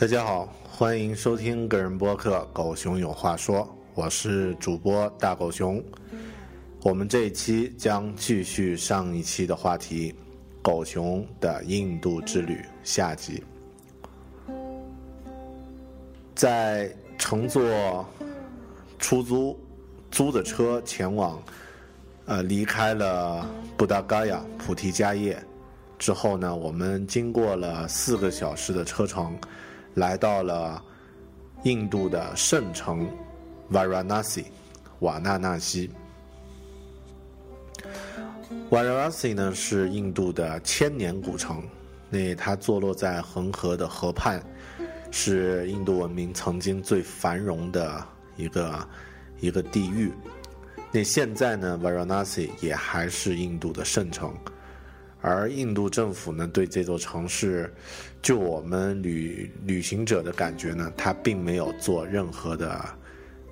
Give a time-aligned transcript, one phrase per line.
[0.00, 3.58] 大家好，欢迎收听个人播客《狗熊有话说》，
[3.92, 5.84] 我是主播大狗熊。
[6.82, 10.10] 我们这一期将继续上一期的话题，
[10.62, 13.44] 《狗熊的印度之旅》下集。
[16.34, 18.02] 在乘坐
[18.98, 19.54] 出租
[20.10, 21.42] 租的车前往，
[22.24, 23.46] 呃，离开了
[23.76, 25.38] 布达嘎亚菩提迦叶
[25.98, 29.38] 之后呢，我们经过了四个小时的车程。
[29.94, 30.82] 来到了
[31.64, 33.08] 印度的圣城
[33.70, 34.44] Varanasi，
[35.00, 35.90] 瓦纳纳西。
[38.70, 41.62] Varanasi 呢是印度的千年古城，
[42.08, 44.40] 那它坐落在恒河的河畔，
[45.10, 48.88] 是印度文明曾经最繁荣的一个
[49.40, 50.12] 一个地域。
[50.92, 54.34] 那现在呢，Varanasi 也还是印度的圣城。
[55.22, 57.72] 而印度政府呢，对这座城市，
[58.22, 62.82] 就我们旅旅行者的感觉呢，它并没有做任何的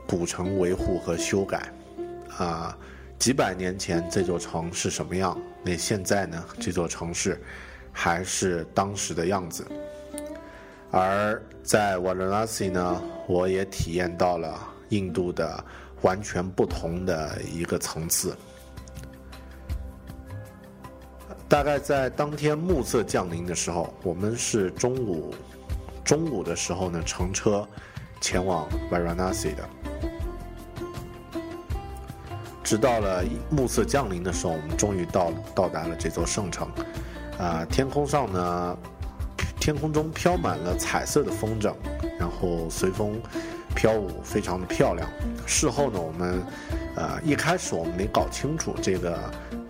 [0.06, 1.72] 古城维护和修改。
[2.38, 2.76] 啊，
[3.18, 5.36] 几百年前这座城是什么样？
[5.62, 7.38] 那现在呢，这座城市
[7.92, 9.66] 还是当时的样子。
[10.90, 14.58] 而在瓦拉西呢，我也体验到了
[14.88, 15.62] 印度的
[16.00, 18.34] 完全不同的一个层次。
[21.48, 25.34] 大概在当天暮色降临的时候，我们是中午
[26.04, 27.66] 中午的时候呢，乘车
[28.20, 29.66] 前往 Varanasi 的。
[32.62, 36.68] 直到了暮色降临的时候，我们终于到到达了这座圣城。
[37.38, 38.78] 啊，天空上呢，
[39.58, 41.72] 天空中飘满了彩色的风筝，
[42.18, 43.18] 然后随风
[43.74, 45.08] 飘舞，非常的漂亮。
[45.46, 46.42] 事后呢，我们
[46.94, 49.18] 呃一开始我们没搞清楚这个。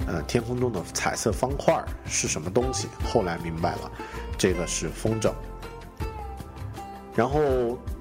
[0.08, 2.88] 呃，天空中的彩色方块是什么东西？
[3.04, 3.92] 后来明白了，
[4.38, 5.30] 这个是风筝。
[7.14, 7.38] 然后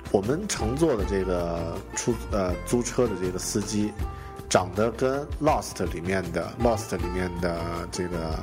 [0.10, 3.92] 我们乘坐的这个出呃租车的这个司机，
[4.48, 7.60] 长得跟《Lost》里面的《Lost》里面的
[7.92, 8.40] 这个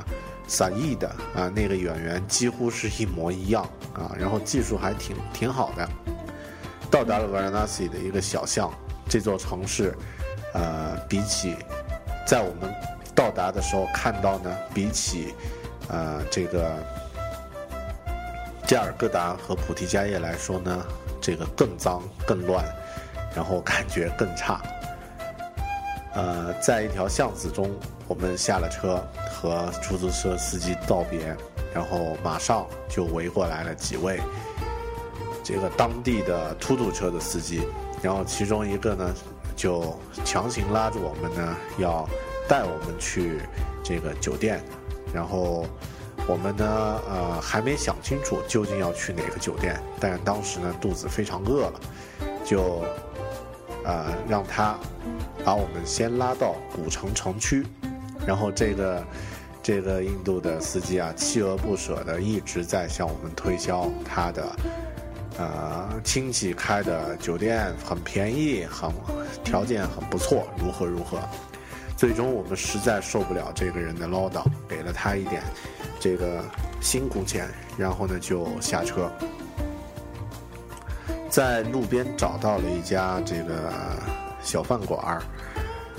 [0.47, 4.15] 萨义的啊那个演员几乎是一模一样啊。
[4.15, 5.89] 然后技术还挺挺好的。
[6.91, 8.71] 到达了 Varanasi 的一个小巷，
[9.09, 9.97] 这座城市，
[10.53, 11.55] 呃，比起
[12.27, 12.94] 在我们。
[13.15, 15.33] 到达的时候看到呢，比起，
[15.87, 16.75] 呃，这个
[18.67, 20.85] 加尔各答和菩提迦叶来说呢，
[21.21, 22.65] 这个更脏、更乱，
[23.33, 24.61] 然后感觉更差。
[26.13, 27.69] 呃，在一条巷子中，
[28.07, 29.01] 我们下了车，
[29.31, 31.35] 和出租车司机道别，
[31.73, 34.19] 然后马上就围过来了几位
[35.43, 37.67] 这个当地的出租车的司机，
[38.01, 39.13] 然后其中一个呢，
[39.55, 42.07] 就强行拉着我们呢，要
[42.47, 43.39] 带我们去
[43.83, 44.61] 这个酒店，
[45.13, 45.65] 然后
[46.27, 51.79] 我们呢，呃，还没想清楚究竟要去哪个酒店，但当时呢，肚子非常饿了，
[52.45, 52.83] 就
[53.83, 54.77] 呃让他。
[55.43, 57.63] 把我们先拉到古城城区，
[58.25, 59.05] 然后这个
[59.61, 64.55] 这个印度的司机啊，锲而不舍的一直在向我们推销他的
[65.37, 68.89] 呃亲戚开的酒店很便宜，很
[69.43, 71.19] 条件很不错，如何如何。
[71.95, 75.41] 最终我们实在受不了这个人的唠叨，给了他一点
[75.99, 76.43] 这个
[76.81, 77.47] 辛苦钱，
[77.77, 79.11] 然后呢就下车，
[81.29, 83.71] 在路边找到了一家这个。
[84.45, 85.23] 小饭馆儿，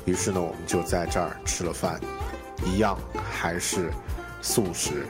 [0.04, 1.98] 于是呢，我们就在这儿吃了饭，
[2.64, 2.96] 一样
[3.28, 3.90] 还是
[4.40, 5.04] 素食，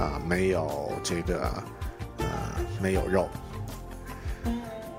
[0.00, 1.48] 啊，没有这个，
[2.18, 2.26] 呃，
[2.82, 3.28] 没有肉。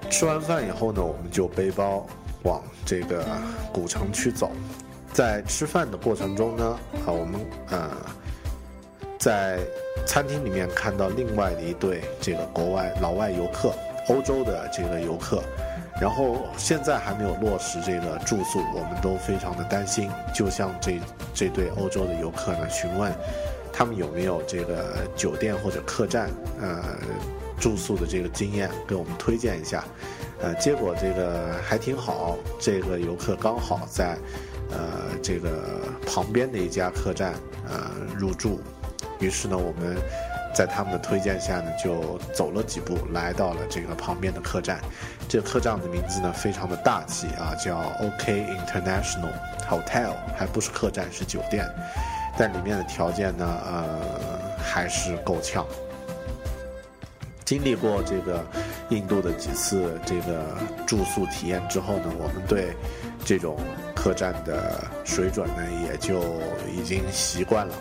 [0.10, 2.08] 吃完饭以后呢，我们就背包
[2.44, 3.26] 往这个
[3.74, 4.50] 古城区走。
[5.14, 7.40] 在吃饭的过程中呢，啊，我们
[7.70, 7.90] 呃，
[9.20, 9.60] 在
[10.08, 13.72] 餐厅里面看到另外的一对这个国外老外游客，
[14.10, 15.42] 欧洲的这个游客。
[16.02, 20.10] 然后现在还没有落实这个住宿，我们都非常的担心。
[20.34, 21.00] 就像这
[21.34, 23.14] 这对欧洲的游客呢，询问
[23.72, 26.84] 他们有没有这个酒店或者客栈呃
[27.60, 29.84] 住宿的这个经验，给我们推荐一下。
[30.42, 34.18] 呃，结果这个还挺好，这个游客刚好在
[34.74, 35.50] 呃这个
[36.06, 37.34] 旁边的一家客栈
[37.70, 38.60] 呃入住，
[39.20, 39.98] 于是呢我们。
[40.56, 44.80] 在他们的推荐下呢，就走了几步，来到了这个旁边的客栈。
[45.28, 49.32] 这个客栈的名字呢，非常的大气啊，叫 OK International
[49.68, 51.68] Hotel，还不是客栈，是酒店。
[52.38, 54.00] 但里面的条件呢，呃，
[54.64, 55.66] 还是够呛。
[57.44, 58.46] 经历过这个
[58.90, 60.56] 印度的几次这个
[60.86, 62.76] 住宿体验之后呢，我们对
[63.26, 63.58] 这种
[64.04, 66.20] 客栈的水准呢，也就
[66.70, 67.74] 已经习惯了。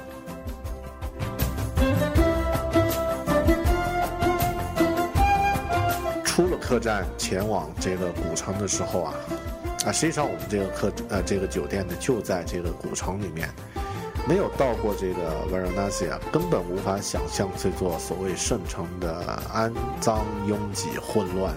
[6.24, 9.14] 出了客栈前往这个古城的时候啊，
[9.84, 13.48] 啊，实际上我们这个客呃这个酒店呢就在这个古城里面，
[14.28, 21.52] 没有到过这个 Varanasi 啊，根本无法想象这座所谓圣城的肮脏、拥挤、混乱，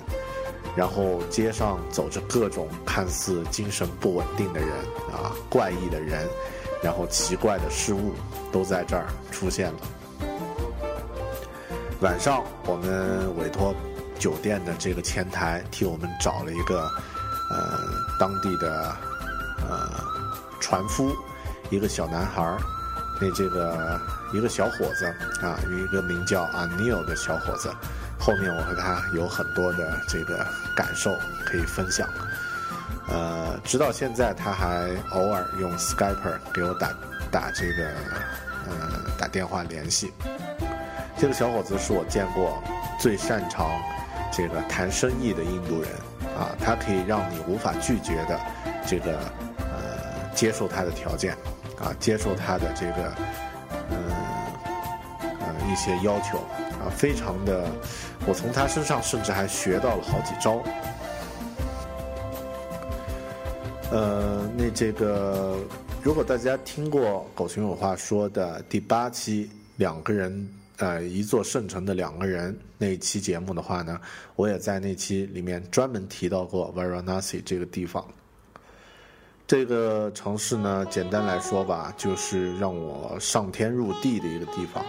[0.75, 4.69] 然后街上走着各种看似精神不稳定的人
[5.13, 6.27] 啊，怪异的人，
[6.83, 8.13] 然后奇怪的事物
[8.51, 9.79] 都在这儿出现了。
[12.01, 13.73] 晚上我们委托。
[14.17, 16.89] 酒店的这个前台替我们找了一个，
[17.51, 17.77] 呃，
[18.17, 18.95] 当地的
[19.67, 19.91] 呃
[20.61, 21.13] 船夫，
[21.69, 22.57] 一个小男孩儿，
[23.19, 23.99] 那这个
[24.33, 25.05] 一个小伙子
[25.45, 27.69] 啊，一个名叫阿尼尔的小伙子。
[28.25, 30.43] 后面我和他有很多的这个
[30.75, 32.09] 感受可以分享。
[33.07, 36.91] 呃，直到现在他还偶尔用 Skype 给我打
[37.29, 37.87] 打这个
[38.67, 40.11] 呃打电话联系。
[41.19, 42.63] 这个小伙子是我见过
[42.99, 43.69] 最擅长。
[44.31, 45.89] 这个谈生意的印度人
[46.35, 48.37] 啊，他可以让你无法拒绝的，
[48.85, 49.17] 这个
[49.59, 51.33] 呃接受他的条件，
[51.79, 53.13] 啊接受他的这个
[53.91, 53.97] 嗯
[55.21, 56.39] 呃一些要求
[56.83, 57.63] 啊，非常的，
[58.27, 60.61] 我从他身上甚至还学到了好几招。
[63.91, 65.57] 呃，那这个
[66.01, 70.49] 如果大家听过狗熊有话说的第八期两个人。
[70.77, 73.97] 呃，一座圣城的两个人那一期节目的话呢，
[74.35, 78.05] 我也在那期里面专门提到过 Varanasi 这个地方。
[79.47, 84.83] 这个城市呢，简单来说吧，就是让我上天入地的一个地方。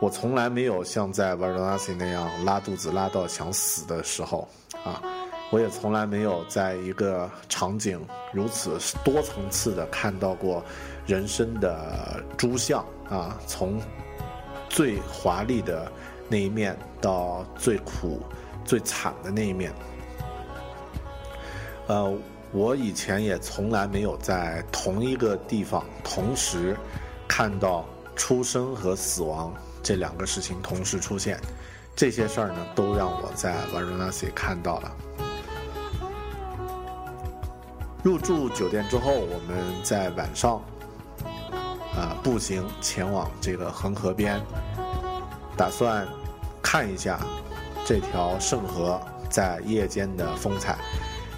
[0.00, 4.48] 我从来没有像在 Varanasi 那样拉肚子拉到想死的时候
[4.84, 5.02] 啊，
[5.50, 8.00] 我也从来没有在一个场景
[8.32, 10.62] 如此多层次的看到过
[11.06, 13.80] 人生的诸相啊，从。
[14.70, 15.90] 最华丽的
[16.28, 18.20] 那一面，到最苦、
[18.62, 19.72] 最惨的那一面。
[21.86, 22.14] 呃，
[22.52, 26.76] 我以前也从来没有在同一个地方同时
[27.26, 27.82] 看到
[28.14, 29.54] 出生和死亡
[29.88, 31.40] 这两个事情同时出现。
[31.96, 34.92] 这些事儿呢，都让我在 Varanasi 看到了。
[38.02, 40.60] 入住酒店之后，我们在晚上。
[41.96, 44.38] 啊，步行前往这个恒河边，
[45.56, 46.06] 打算
[46.62, 47.18] 看一下
[47.86, 50.76] 这条圣河在夜间的风采。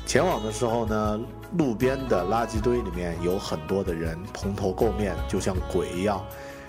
[0.07, 1.21] 前往的时候呢，
[1.57, 6.21] 路边的垃圾堆里面有很多的人蓬头垢面，就像鬼一样，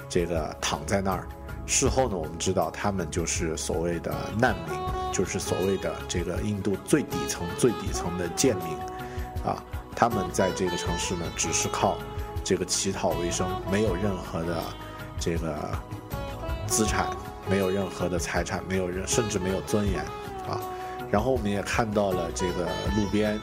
[0.08, 1.28] 这个躺在那儿。
[1.72, 4.78] 事后呢，我们知道他们就是所谓的难民，
[5.14, 8.78] 就是所谓的这个印度最底层、最底层的贱民，
[9.46, 9.64] 啊，
[9.96, 11.98] 他们在这个城市呢，只是靠
[12.44, 14.62] 这个乞讨为生，没有任何的
[15.18, 15.72] 这个
[16.68, 17.08] 资产，
[17.50, 20.04] 没有任何的财产，没有任，甚至没有尊严，
[20.50, 20.60] 啊。
[21.10, 22.66] 然后我们也看到了这个
[22.98, 23.40] 路边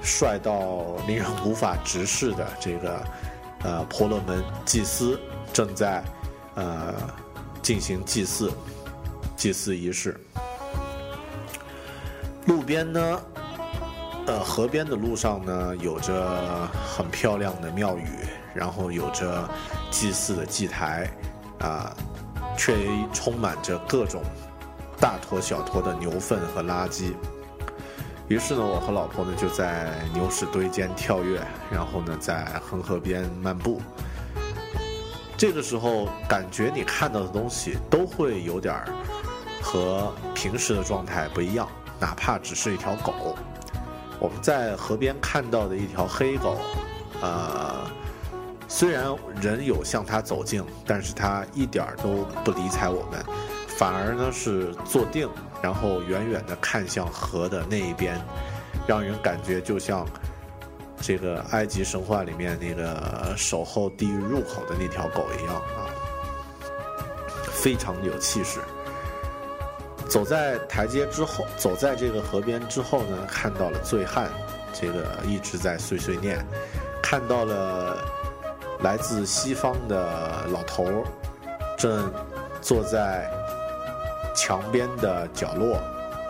[0.00, 3.04] 帅到令人无法直视的这个
[3.64, 5.18] 呃婆罗门祭司
[5.52, 6.04] 正在
[6.54, 6.94] 呃。
[7.62, 8.52] 进行祭祀，
[9.36, 10.18] 祭祀仪式。
[12.46, 13.20] 路边呢，
[14.26, 18.08] 呃，河边的路上呢，有着很漂亮的庙宇，
[18.54, 19.48] 然后有着
[19.90, 21.10] 祭祀的祭台，
[21.60, 21.94] 啊，
[22.56, 22.74] 却
[23.12, 24.22] 充满着各种
[24.98, 27.12] 大坨小坨的牛粪和垃圾。
[28.28, 33.80] 于是呢，我和老婆呢就在牛屎堆间跳跃，然后呢，在恒河边漫步。
[35.38, 38.88] 这个时候，感觉你看到的东西都会有点儿
[39.62, 41.68] 和平时的状态不一样，
[42.00, 43.36] 哪怕只是一条狗。
[44.18, 46.58] 我们在河边看到的一条黑狗，
[47.22, 47.88] 呃，
[48.66, 53.24] 虽然人有向它走近，但是它一点儿都不理睬我们，
[53.68, 55.28] 反而呢是坐定，
[55.62, 58.20] 然后远远地看向河的那一边，
[58.88, 60.04] 让人感觉就像。
[61.00, 65.88] 这个埃及神话里面那个守候地狱入口的那条狗一样啊，
[67.52, 68.60] 非常有气势。
[70.08, 74.30] 走在台阶之后，走在这个河边之后呢，看到了醉汉，
[74.72, 76.44] 这个一直在碎碎念，
[77.02, 77.98] 看到了
[78.80, 81.04] 来自西方的老头，
[81.76, 82.10] 正
[82.60, 83.30] 坐在
[84.34, 85.78] 墙边的角落。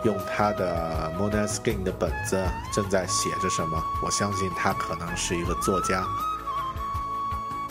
[0.03, 2.41] 用他的 Moneskin 的本子
[2.73, 3.83] 正在写着什么？
[4.01, 6.03] 我相信他可能是一个作家。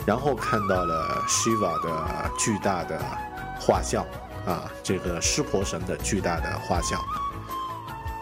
[0.05, 2.99] 然后看到了 Shiva 的巨大的
[3.59, 4.03] 画像，
[4.45, 6.99] 啊，这个湿婆神的巨大的画像。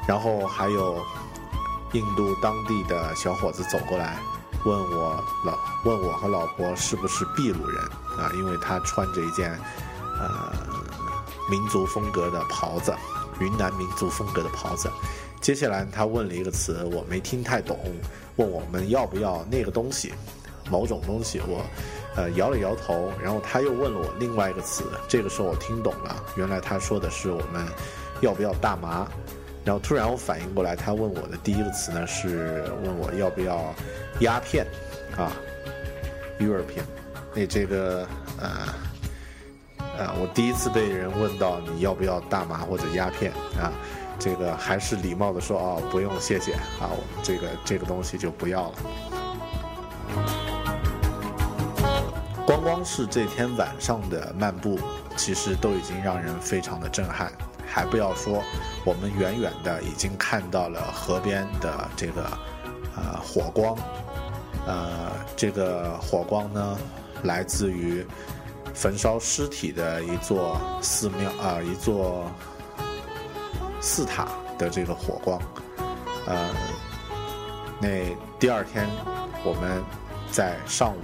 [0.07, 1.03] 然后还有
[1.91, 4.17] 印度当地的小伙子走过来，
[4.65, 7.83] 问我老问我和老婆是不是秘鲁人
[8.17, 8.31] 啊？
[8.35, 9.51] 因为他穿着一件
[10.17, 10.51] 呃
[11.49, 12.93] 民族风格的袍子。
[13.39, 14.89] 云南民族风格的袍子。
[15.39, 17.77] 接下来他问了一个词，我没听太懂，
[18.37, 20.11] 问我们要不要那个东西，
[20.69, 21.39] 某种东西。
[21.47, 21.63] 我，
[22.15, 23.11] 呃，摇了摇头。
[23.21, 27.63] 然后他又问了我另外一个词，这个时候我听懂了，原来他说的是我们
[28.21, 29.07] 要不要大麻。
[29.63, 33.73] 然后突然我反应过来，他问我的第一个词呢是问我要不要
[34.21, 34.65] 鸦片，
[35.15, 35.31] 啊
[36.39, 36.83] ，European。
[37.35, 38.07] 那这个，
[38.39, 38.86] 呃。
[39.97, 43.73] 啊，我第一次被人问到你要不要大麻或者鸦片啊，
[44.19, 48.75] 这个还是礼貌的说哦，不用谢谢啊，这个这个东西就不要了。
[52.45, 54.79] 光光是这天晚上的漫步，
[55.15, 57.31] 其实都已经让人非常的震撼，
[57.67, 58.43] 还不要说
[58.85, 62.23] 我们远远的已经看到了河边的这个
[62.95, 63.75] 呃火光，
[64.67, 66.77] 呃，这个火光呢
[67.23, 68.05] 来自于。
[68.77, 72.31] 焚烧尸体的一座寺庙啊，一座
[73.81, 75.41] 寺塔的这个火光，
[76.27, 76.47] 呃，
[77.81, 78.87] 那第二天
[79.43, 79.83] 我们
[80.31, 80.99] 在上午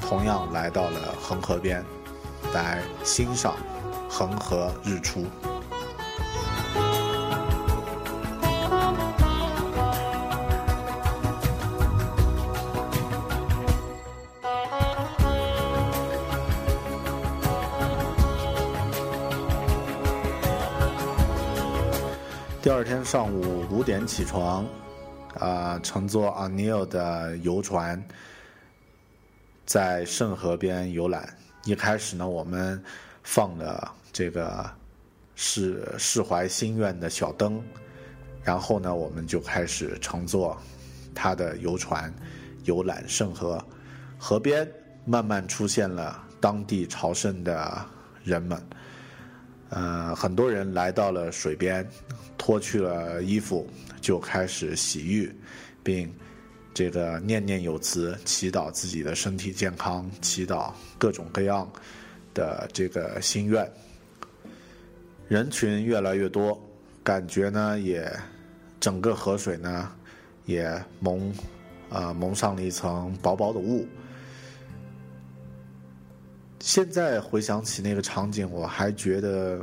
[0.00, 1.84] 同样来到了恒河边，
[2.52, 3.54] 来欣赏
[4.10, 5.24] 恒河日出。
[23.12, 24.66] 上午五点起床，
[25.34, 28.02] 啊，乘坐 Anil 的游船，
[29.66, 31.28] 在圣河边游览。
[31.64, 32.82] 一开始呢，我们
[33.22, 34.64] 放了这个
[35.34, 37.62] 释释怀心愿的小灯，
[38.42, 40.56] 然后呢，我们就开始乘坐
[41.14, 42.10] 他的游船
[42.64, 43.62] 游览圣河。
[44.16, 44.66] 河边
[45.04, 47.84] 慢慢出现了当地朝圣的
[48.24, 48.58] 人们。
[49.74, 51.86] 呃，很多人来到了水边，
[52.36, 53.66] 脱去了衣服，
[54.02, 55.34] 就开始洗浴，
[55.82, 56.12] 并
[56.74, 61.66] 这个念念有词，祈祷自己的身体健康，祈祷各种各样
[62.34, 63.66] 的这个心愿。
[65.26, 66.62] 人群越来越多，
[67.02, 68.06] 感觉呢也
[68.78, 69.90] 整个河水呢
[70.44, 71.32] 也蒙
[71.88, 73.86] 啊蒙上了一层薄薄的雾。
[76.62, 79.60] 现在回想起那个场景，我还觉得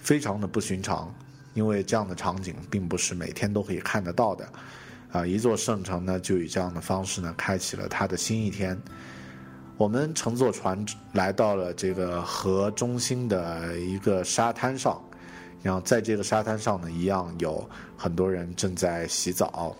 [0.00, 1.14] 非常的不寻常，
[1.52, 4.48] 因为这样的场景并不是每天都可以看得到的。
[5.10, 8.80] 啊，一座圣城呢，就以这样的方式呢，开启了它的新一天。
[9.76, 14.98] 我们乘坐船来到了这个河中心的一个沙滩上，
[15.62, 19.76] 然后在这个沙滩上呢，一样有很多人正在洗澡，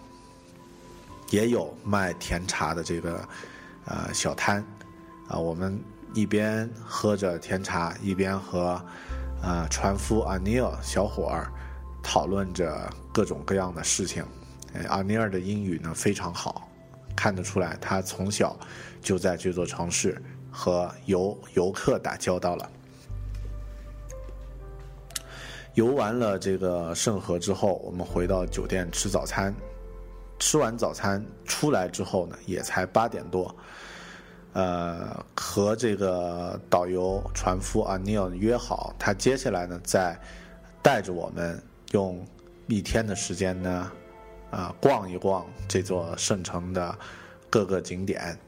[1.31, 3.27] 也有卖甜茶的这个
[3.87, 4.63] 呃小摊，
[5.29, 5.81] 啊，我们
[6.15, 8.81] 一边喝着甜茶，一边和
[9.43, 11.51] 呃船夫阿尼尔小伙儿
[12.03, 14.25] 讨论着各种各样的事情。
[14.89, 16.69] 阿尼尔的英语呢非常好，
[17.17, 18.57] 看得出来他从小
[19.01, 22.71] 就在这座城市和游游客打交道了。
[25.75, 29.55] 游完了这个圣河之后，我们回到酒店吃早餐。
[30.39, 33.55] 吃完早餐出来之后呢，也才八点多。
[34.53, 40.19] 呃，和这个导游船夫阿尼尔约好，他接下来呢再
[40.83, 42.25] 带着我们用
[42.67, 43.91] 一天的时间呢。
[44.53, 46.95] 啊，逛一逛这座圣城的
[47.49, 48.39] 各个景点。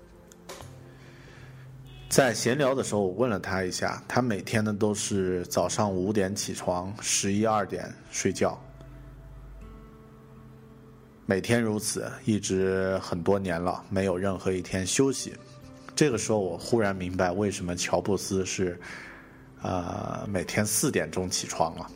[2.11, 8.63] 在闲聊的时候，我问了他一下，他每天呢都是早上五点起床，十一二点睡觉，
[11.25, 15.33] 每天如此，一直很多年了，没有任何一天休息。
[15.97, 18.79] 这个时候，我忽然明白为什么乔布斯是
[19.63, 21.91] 呃每天四点钟起床了。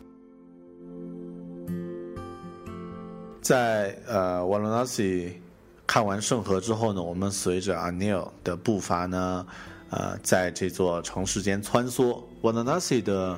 [3.41, 5.41] 在呃瓦伦纳西
[5.87, 9.45] 看完圣河之后呢，我们随着阿尼尔的步伐呢，
[9.89, 12.21] 呃，在这座城市间穿梭。
[12.41, 13.37] 瓦伦纳西的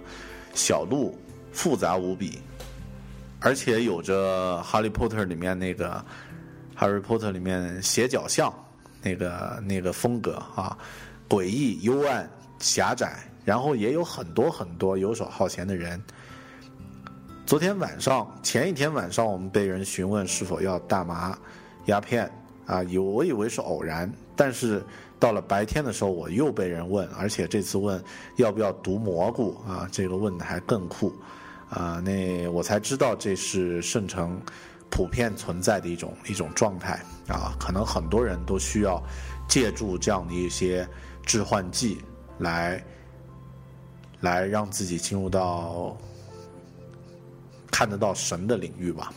[0.53, 1.17] 小路
[1.51, 2.39] 复杂无比，
[3.39, 5.89] 而且有着《哈利波特》里面那个
[6.75, 8.53] 《哈利波特》里面斜角巷
[9.01, 10.77] 那个那个风格啊，
[11.29, 12.29] 诡异、幽暗、
[12.59, 16.01] 狭窄，然后也有很多很多游手好闲的人。
[17.45, 21.37] 昨天晚上，前一天晚上，我们被人询问是否要大麻、
[21.87, 22.31] 鸦片
[22.65, 24.81] 啊，以我以为是偶然，但是
[25.19, 28.01] 到了白天的时候，我又被人问，而且这次问
[28.37, 31.13] 要不要毒蘑菇啊，这个问的还更酷
[31.69, 34.39] 啊，那我才知道这是圣城
[34.91, 39.01] 普遍存在的一种一种状态啊，可能很多人都需要
[39.49, 40.87] 借助这样的一些
[41.25, 41.97] 致幻剂
[42.37, 42.83] 来
[44.19, 45.97] 来让自己进入到。
[47.73, 49.11] 看得到神的领域吧。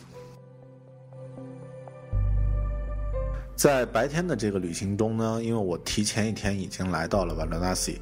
[3.55, 8.01] 在白天的这个旅行中呢，因为我提前一天已经来到了瓦伦纳西，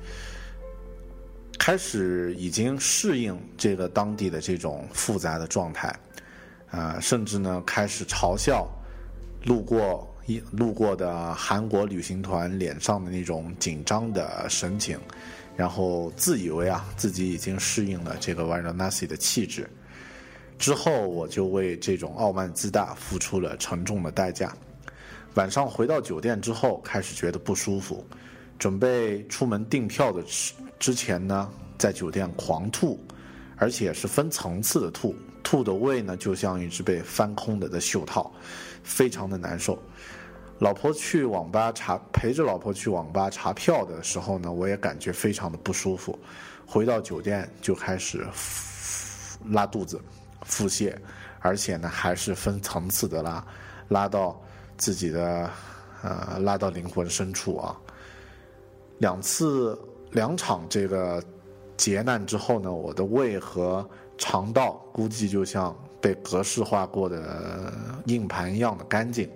[1.58, 5.94] 开始已经适应这个当地的这种复杂的状态，
[6.74, 8.68] 啊，甚至呢开始嘲笑
[9.46, 15.00] 路过一路过的韩国旅行团脸上的那种紧张的神情，
[15.56, 19.70] 然后自以为啊自己已经适应了这个瓦伦纳西的气质。
[20.58, 24.56] 之后，我就为这种傲慢自大付出了沉重的代价。
[25.36, 28.06] 晚上回到酒店之后，开始觉得不舒服，
[28.58, 33.00] 准备出门订票的之之前呢，在酒店狂吐，
[33.58, 38.32] 而且是分层次的吐，吐的胃呢就像一只被翻空的的袖套，
[38.84, 39.78] 非常的难受。
[40.60, 46.18] 老婆去网吧查陪着老婆去网吧查票的时候呢，我也感觉非常的不舒服。
[46.66, 48.26] 回到酒店就开始
[49.50, 50.02] 拉肚子。
[50.46, 50.94] 腹泻，
[51.40, 53.42] 而且呢还是分层次的拉，
[53.88, 54.38] 拉到
[54.76, 55.50] 自己的
[56.02, 57.80] 呃拉到灵魂深处啊。
[58.98, 59.80] 两次
[60.12, 61.24] 两场这个
[61.78, 67.74] 劫难之后呢，我的胃和肠道估计就像被格式化过的
[68.06, 69.30] 硬盘一样的干净。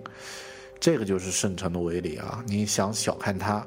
[0.80, 2.42] 这个就是圣城的威力啊！
[2.46, 3.66] 你想小看它，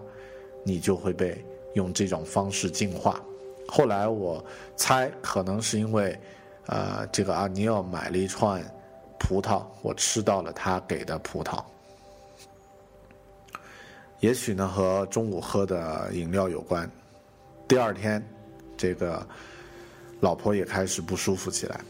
[0.64, 1.44] 你就会被
[1.74, 3.20] 用这种方式净化。
[3.68, 4.44] 后来我
[4.76, 6.20] 猜，可能是因为。
[6.68, 8.64] 呃，这个阿尼奥买了一串
[9.20, 11.62] 葡萄，我吃到了他给的葡萄。
[14.20, 16.90] 也许呢，和中午喝的饮料有关。
[17.68, 18.24] 第二天，
[18.78, 19.28] 这个
[20.22, 21.82] 老婆也开始不舒服起来。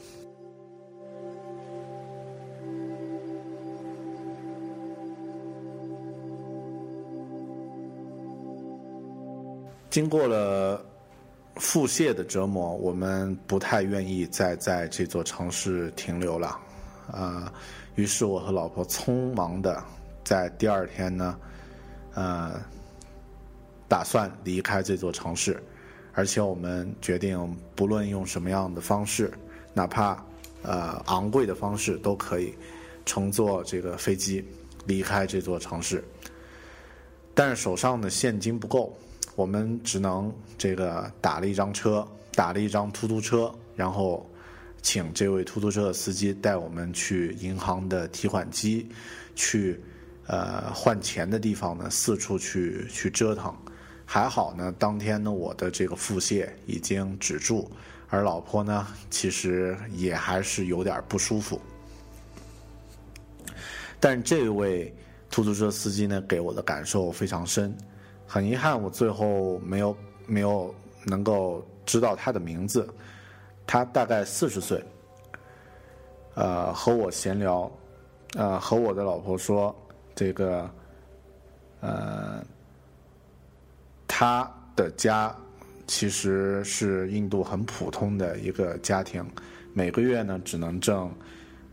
[9.92, 10.84] 经过了。
[11.58, 16.58] 腹泻的折磨，我们不太愿意再在这座城市停留了，
[17.12, 17.54] 啊，
[17.96, 19.84] 于是我和老婆匆忙的
[20.24, 21.38] 在第二天呢，
[22.14, 22.54] 呃，
[23.88, 25.62] 打算离开这座城市，
[26.14, 29.32] 而且我们决定不论用什么样的方式，
[29.74, 30.24] 哪怕
[30.62, 32.54] 呃昂贵的方式都可以，
[33.06, 34.44] 乘坐这个飞机
[34.86, 36.04] 离开这座城市，
[37.34, 38.96] 但是手上的现金不够。
[39.36, 44.30] 我们只能这个打了一张车，打了一张出租车，然后
[44.82, 48.90] 请这位出租车的司机带我们去银行的提款机，
[49.34, 49.80] 去
[50.28, 53.56] 呃换钱的地方呢四处去去折腾。
[54.14, 57.72] 还好呢，当天呢我的这个腹泻已经止住，
[58.10, 61.58] 而老婆呢其实也还是有点不舒服。
[64.02, 64.94] 但这位
[65.30, 67.74] 出租车司机呢给我的感受非常深，
[68.28, 69.96] 很遗憾我最后没有
[70.28, 72.86] 没有能够知道他的名字。
[73.66, 74.84] 他大概四十岁，
[76.34, 77.72] 呃，和我闲聊，
[78.36, 79.74] 呃，和我的老婆说，
[80.14, 80.70] 这个，
[81.80, 82.44] 呃，
[84.14, 84.46] 他
[84.76, 85.34] 的家
[85.88, 89.26] 其实是印度很普通的一个家庭，
[89.74, 91.10] 每个月呢只能挣，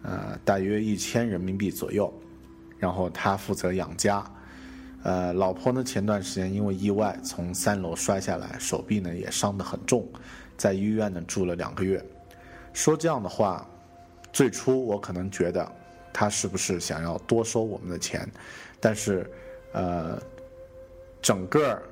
[0.04, 2.12] 呃，大约一千人民币左右，
[2.78, 4.24] 然后他负责养家，
[5.02, 10.08] 呃，老婆呢前段时间因为意外从三楼摔下来，手臂呢也伤得很重。
[10.56, 12.00] 在医院呢住了两个月，
[12.72, 13.68] 说这样的话，
[14.32, 15.70] 最初我可能觉得
[16.12, 18.30] 他是不是想要多收我们的钱，
[18.78, 19.28] 但是，
[19.72, 20.22] 呃，
[21.20, 21.82] 整个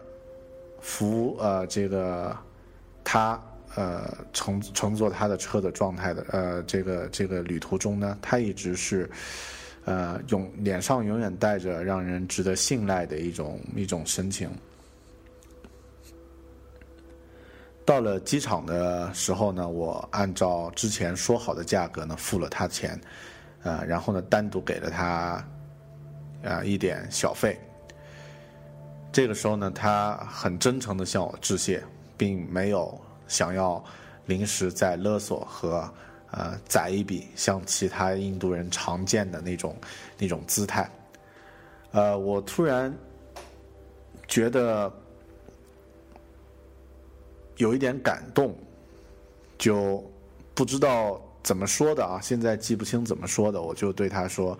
[0.89, 2.35] 服呃这个
[3.03, 3.43] 他
[3.75, 9.11] 呃乘乘坐他的车的状态的呃这个这个旅途中呢，他一直是
[9.85, 14.49] 呃永脸上永远带着让人值得信赖的一种一种神情。
[17.85, 22.99] 到了机场的时候呢，我按照之前说好的价格呢付了他钱，
[23.65, 25.45] 呃，然后呢单独给了他，
[26.43, 27.59] 呃一点小费。
[29.17, 31.83] 这个时候呢，他很真诚的向我致谢，
[32.19, 33.83] 并没有想要
[34.27, 35.91] 临时再勒索和
[36.33, 39.75] 呃宰一笔，像其他印度人常见的那种
[40.19, 40.87] 那种姿态。
[41.93, 42.95] 呃，我突然
[44.29, 44.93] 觉得。
[47.57, 48.55] 有一点感动，
[49.57, 50.05] 就
[50.55, 54.59] 不知道怎么说的啊，现在记不清怎么说的，我就对他说：“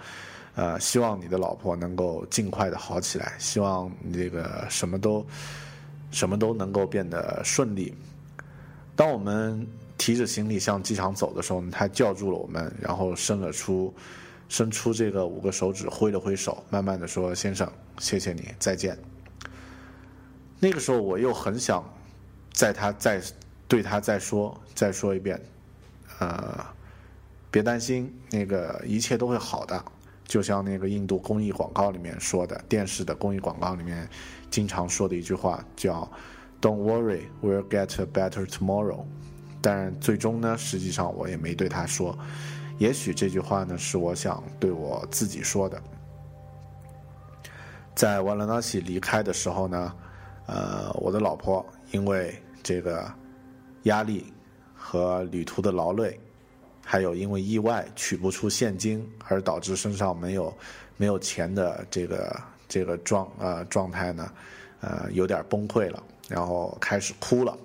[0.57, 5.25] 呃，希望你的老婆能够尽快的好起来，希望你这个什么都
[6.11, 7.95] 什么都能够变得顺利。”
[8.97, 9.65] 当我们
[9.97, 13.95] 提着行李向机场走的时候，他叫住了我们，然后伸了出
[14.49, 18.99] 伸出这个五个手指，挥了挥手，慢慢的说：“先生，谢谢你，再见。”
[20.59, 21.85] 那个时候我又很想。
[22.53, 23.21] 在他再
[23.69, 25.39] 对他再说再说一遍，
[26.21, 26.65] 呃，
[27.51, 29.85] 别担心，那个一切都会好的。
[30.27, 34.09] 就像那个印度公益广告里面说的，电视的公益广告里面
[34.51, 36.11] 经常说的一句话叫
[36.61, 39.05] “Don't worry, we'll get a better tomorrow”。
[39.63, 42.17] 但最终呢，实际上我也没对他说。
[42.79, 45.83] 也许这句话呢，是我想对我自己说的。
[47.95, 49.95] 在瓦拉纳西离开的时候呢，
[50.47, 52.35] 呃，我的老婆因为。
[52.63, 53.09] 这个
[53.85, 54.33] 压力
[54.75, 56.19] 和旅途的劳累，
[56.89, 60.57] 还有因为意外取不出现金而导致身上没有
[60.97, 64.33] 没有钱的这个这个状呃状态呢，
[64.81, 67.59] 呃有点崩溃了，然后开始哭了。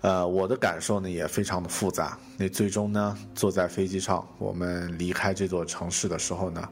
[0.00, 2.18] 呃，我的感受呢也非常的复杂。
[2.38, 6.66] 那最终呢，坐在飞机上，我们离开这座城市的时候呢，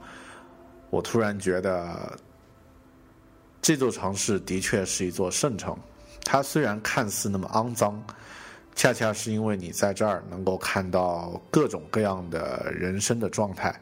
[0.88, 2.18] 我突然觉得
[3.61, 5.76] 这座城市的确是一座圣城。
[6.24, 8.00] 它虽然看似那么肮脏，
[8.77, 13.75] 恰恰是因为你在这儿能够看到各种各样的人生的状态。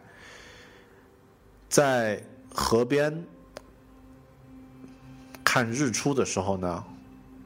[1.69, 3.13] 在河边
[5.43, 6.85] 看日出的时候呢，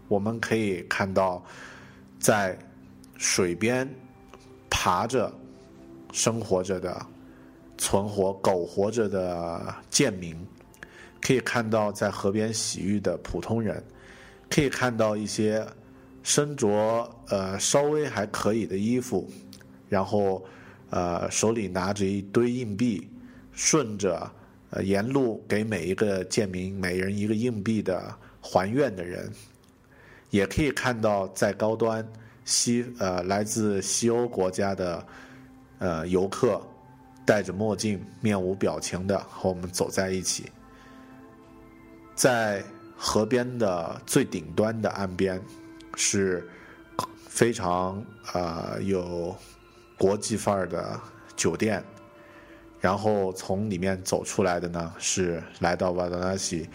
[0.08, 1.42] 我们可以看到
[2.20, 2.56] 在
[3.16, 3.88] 水边
[4.68, 5.32] 爬着
[6.12, 7.04] 生活着的、
[7.78, 10.36] 存活苟活着的贱民，
[11.22, 13.82] 可以看到在河边洗浴的普通人。
[14.50, 15.66] 可以看到一些
[16.28, 19.26] 身着呃稍微还可以的衣服，
[19.88, 20.44] 然后
[20.90, 23.08] 呃手里拿着一堆硬币，
[23.54, 24.30] 顺着
[24.68, 29.32] 呃沿路给每一个贱民每人一个硬币的还愿的人，
[30.28, 32.06] 也可以看到在高端
[32.44, 35.06] 西呃来自西欧国家的
[35.78, 36.60] 呃游客
[37.24, 40.44] 戴着墨镜面无表情的和我们走在一起，
[42.14, 42.62] 在。
[43.00, 45.40] 河边的最顶端的岸边，
[45.98, 46.48] 是
[47.26, 49.36] 非常呃有
[49.98, 50.98] 国际范儿的
[51.36, 51.84] 酒店。
[52.80, 56.70] 然后从里面走出来的呢，是来到瓦达纳西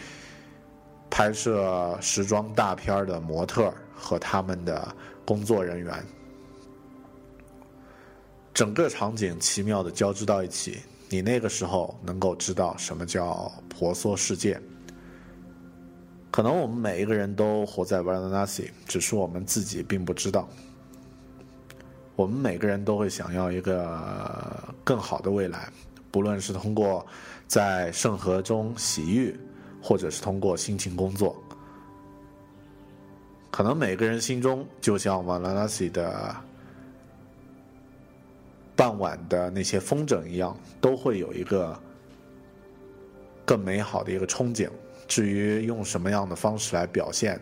[1.10, 6.06] 拍摄时装大片的模特和他们的工作人员。
[8.54, 14.62] 整个场景奇妙的交织到一起，你那个时候能够知道什么叫婆娑世界。
[16.34, 20.50] 可能我们每一个人都活在 Varanasi，只是我们自己并不知道。
[22.16, 25.72] 我们每个人都会想要一个更好的未来，
[26.10, 27.06] 不论是通过
[27.48, 29.40] 在圣河中洗浴，
[29.80, 31.40] 或者是通过辛勤工作。
[33.52, 36.36] 可能每个人心中，就像瓦拉纳西的
[38.76, 41.80] 傍晚的那些风筝一样，都会有一个
[43.46, 44.68] 更美好的一个憧憬。
[45.14, 47.40] 至于用什么样的方式来表现，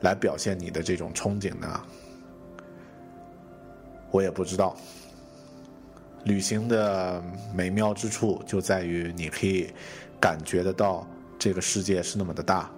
[0.00, 1.80] 来表现你的这种憧憬呢？
[4.10, 4.76] 我也不知道。
[6.24, 7.22] 旅行的
[7.54, 9.72] 美妙之处就在于你可以
[10.20, 11.06] 感觉得到
[11.38, 12.68] 这个世界是那么的大。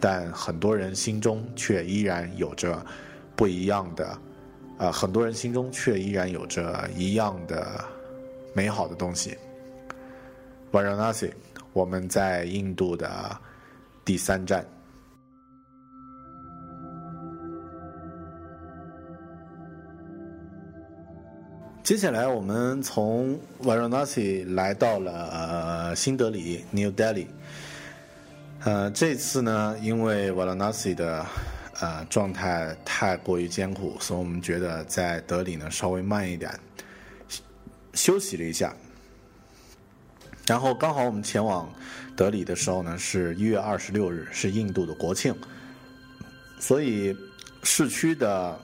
[0.00, 2.82] 但很多人心中却依然有着
[3.36, 4.18] 不一样的，
[4.78, 7.84] 呃，很多人心中却依然有着一样的
[8.54, 9.36] 美好的东西。
[10.72, 11.30] Varanasi，
[11.74, 13.38] 我们在印度的
[14.06, 14.64] 第三站。
[21.82, 27.26] 接下来，我们从 Varanasi 来到了呃新德里 （New Delhi）。
[28.64, 31.24] 呃，这次呢，因为瓦拉纳西的
[31.80, 36.50] 呃状态太过于艰苦，所以我们觉得在德里呢稍微慢一点，
[37.94, 38.74] 休息了一下。
[40.46, 41.68] 然后刚好我们前往
[42.14, 45.34] 德里的时候呢，是一月二十六日，是印度的国庆，
[46.58, 47.16] 所以
[47.64, 48.58] 市区的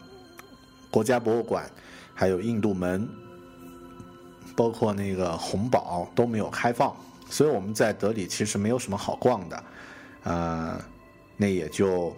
[0.91, 1.69] 国家博物馆、
[2.15, 3.09] 还有印度门，
[4.55, 6.95] 包括那个红堡都没有开放，
[7.29, 9.65] 所以我们在德里其实没有什么好逛的。
[10.23, 10.81] 呃，
[11.37, 12.17] 那也就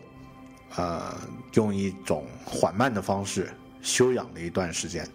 [0.77, 1.17] 呃
[1.55, 3.51] 用一种缓慢的方式
[3.81, 5.09] 休养了一段时间，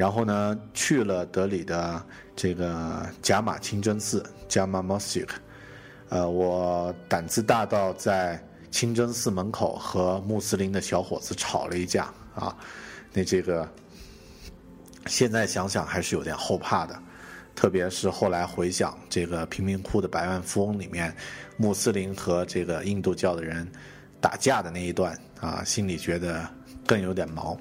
[0.00, 2.02] 然后呢去了德里的
[2.34, 5.28] 这个贾马清真寺 （Jama Mosque）。
[6.08, 12.56] 呃，我胆子大到在清真寺门口和穆斯林的小伙子吵了一架啊！
[13.12, 13.70] 那这个
[15.04, 16.98] 现在想想还是有点后怕的。
[17.54, 21.14] 特别是后来回想这个贫民窟的百万富翁里面，
[21.58, 23.70] 穆斯林和这个印度教的人
[24.18, 26.48] 打架的那一段啊，心里觉得
[26.86, 27.54] 更有点毛。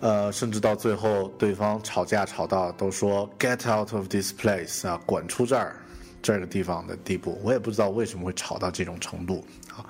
[0.00, 5.76] 呃，甚至到最后，对方吵架吵到都说 “get out of this place” 啊，滚出这儿
[6.22, 9.84] 这个地方的地步，我也不知道为什么会吵到这种程度啊。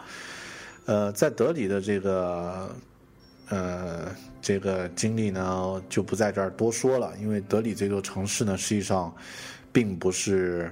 [0.86, 2.74] 呃，在德里的这个。
[3.50, 9.10] 呃，这个经历呢就不在这儿多说了，因为德里这座城市呢，实际上
[9.72, 10.70] 并不是，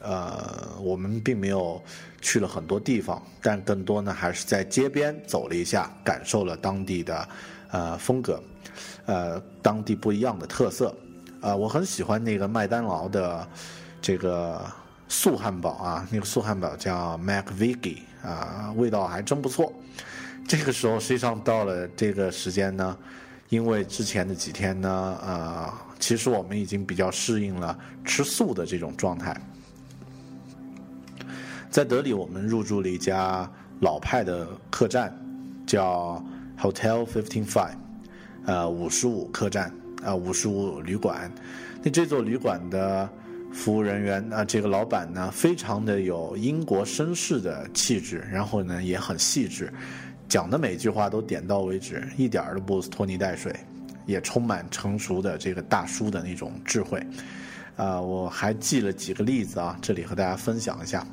[0.00, 1.82] 呃，我们并没有
[2.20, 7.28] 去了很多地方，但更多呢还是在街边走了一下，感受了当地的
[7.72, 8.40] 呃风格，
[9.06, 10.94] 呃，当地不一样的特色。
[11.40, 13.46] 啊，我很喜欢那个麦当劳的
[14.00, 14.60] 这个
[15.08, 19.72] 素汉堡啊，那个素汉堡叫 McVeggie 啊，味道还真不错。
[20.48, 22.96] 这个时候，实际上到了这个时间呢，
[23.48, 29.36] 因为之前的几天呢，呃，其实我们已经比较适应了吃素的这种状态。
[31.70, 33.48] 在德里，我们入住了一家
[33.80, 35.14] 老派的客栈，
[35.66, 36.24] 叫
[36.58, 37.76] Hotel Fifteen Five，
[38.46, 39.72] 呃，五十五客栈，
[40.04, 41.30] 啊，五十五旅馆。
[41.82, 43.08] 那这座旅馆的
[43.52, 49.72] 服务人员啊，这个老板呢，非常的有英国绅士的气质，然后呢，也很细致。
[50.28, 53.54] 讲的每句话都点到为止，一点儿都不拖泥带水，
[54.06, 57.04] 也充满成熟的这个大叔的那种智慧。
[57.76, 61.06] 啊，我还记了几个例子啊，这里和大家分享一下。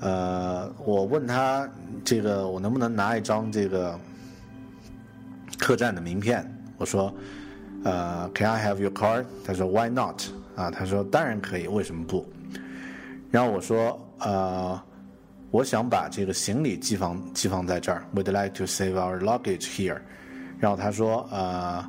[0.00, 1.68] 呃，我问他
[2.04, 3.98] 这个我能不能拿一张这个
[5.62, 6.44] 客栈的名片？
[6.76, 7.14] 我说，
[7.84, 9.24] 呃，Can I have your card？
[9.46, 10.20] 他说 Why not？
[10.56, 12.26] 啊，他说当然可以，为什么不？
[13.30, 14.82] 然后我说，呃。
[15.52, 18.02] 我想把这个行李寄放寄放在这儿。
[18.14, 19.98] We'd like to save our luggage here。
[20.58, 21.86] 然后他说：“呃，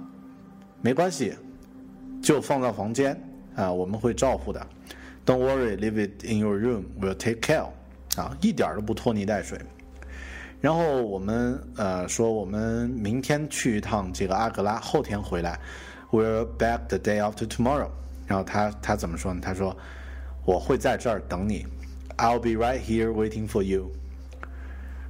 [0.81, 1.33] 没关系，
[2.21, 3.17] 就放到房间
[3.55, 4.59] 啊，我们会照顾的。
[5.25, 6.83] Don't worry, leave it in your room.
[6.99, 7.69] We'll take care。
[8.17, 9.57] 啊，一点都不拖泥带水。
[10.63, 15.59] 然后我们呃说，我们明天去一趟这个阿格拉，后天回来。
[16.09, 17.89] We're back the day after tomorrow。
[18.25, 19.41] 然后他他怎么说呢？
[19.43, 19.75] 他说：
[20.45, 21.65] 我会在这儿等你。”
[22.15, 23.91] I'll be right here waiting for you。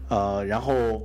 [0.10, 1.04] 呃，然后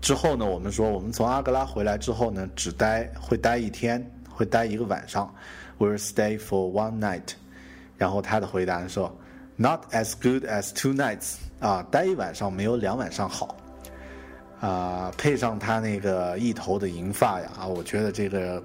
[0.00, 5.32] 之后呢，我们说我们从阿格拉回来之后呢，只待会待一天，会待一个晚上
[5.78, 7.34] ，We'll stay for one night。
[7.96, 9.16] 然后他的回答说
[9.56, 11.34] ，Not as good as two nights。
[11.60, 13.56] 啊，待一晚上没有两晚上好。
[14.60, 18.62] 啊，配上他那个一头的银发呀，啊，我觉得这个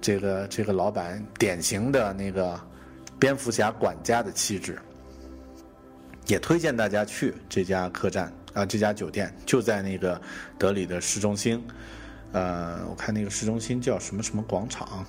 [0.00, 2.58] 这个这个老板典型的那个。
[3.20, 4.78] 蝙蝠侠管家的气质，
[6.28, 10.22] 也推荐大家去这家客栈啊，这家酒店就在那个
[10.56, 11.60] 德里的市中心。
[12.30, 15.04] 呃，我看那个市中心叫什么什么广场，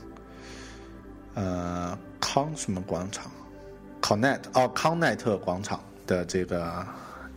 [1.35, 3.31] 呃，康什么广场，
[4.01, 6.85] 康奈哦，康奈特广场的这个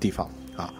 [0.01, 0.73] 地方啊。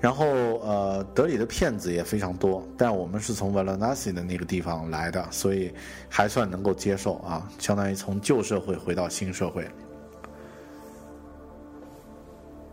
[0.00, 5.72] 然后呃，德里的骗子也非常多，但我们是从 Varanasi 的那个地方来的，所以
[6.08, 9.64] 还算能够接受啊，相当于从旧社会回到新社会。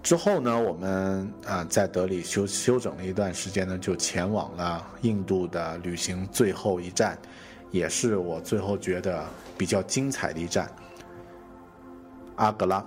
[0.01, 7.15] 之后呢，我们啊在德里休休整了一段时间呢，就前往了印度的旅行最后一站，
[7.69, 9.23] 也是我最后觉得
[9.55, 10.67] 比较精彩的一站——
[12.39, 12.83] 阿格拉。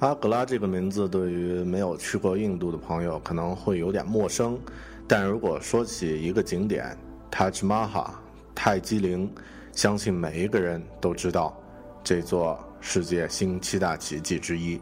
[0.00, 4.58] 阿格拉这个名字对于没有去过印度的朋友可能会有点陌生，
[5.06, 6.96] 但如果说起一个景点——
[7.30, 8.10] Taj Mahal
[8.54, 9.32] 泰姬陵。
[9.72, 11.56] 相信每一个人都知道，
[12.02, 14.80] 这座世界新七大奇迹之一，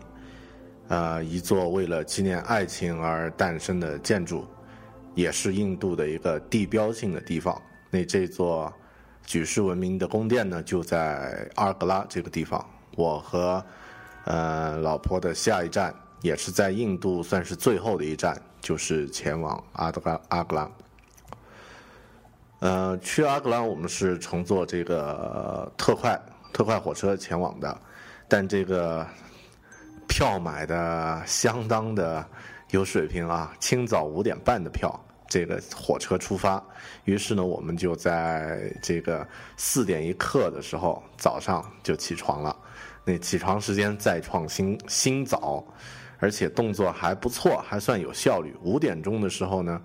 [0.89, 4.47] 呃，一座为了纪念爱情而诞生的建筑，
[5.17, 7.61] 也是印度的一个地标性的地方。
[7.91, 8.73] 那这座
[9.25, 12.65] 举世闻名的宫殿呢，就在阿格拉这个地方。
[12.95, 13.65] 我和
[14.25, 20.71] 呃老婆的下一站，也是在印度算是最后的一站，就是前往阿德拉阿格拉。
[22.61, 26.19] 呃，去阿格拉我们是乘坐这个特快
[26.53, 27.81] 特快火车前往的，
[28.29, 29.07] 但这个
[30.09, 32.27] 票买的相当的
[32.71, 34.99] 有水平啊，清早五点半的票，
[35.29, 36.63] 这个火车出发，
[37.05, 42.57] 于是呢，我们就在这个四点一刻的时候早上就起床了，
[43.05, 45.65] 那起床时间再创新新早，
[46.19, 48.55] 而且动作还不错，还算有效率。
[48.63, 49.81] 五点钟的时候呢。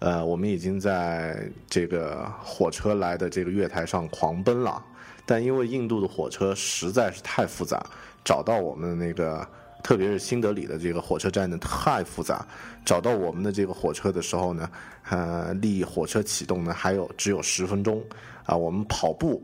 [0.00, 4.84] 呃，我们已经在这个火车来的这个月台上狂奔了，
[5.24, 7.82] 但因为印度的火车实在是太复杂，
[8.22, 9.48] 找到我们的那个，
[9.84, 12.44] 特别是新德里的这个火车站呢太复杂，
[12.86, 14.70] 找到我们的这个火车的时候呢，
[15.10, 18.02] 呃，离火车启动呢还有只有十分钟，
[18.46, 19.42] 啊，我们跑步，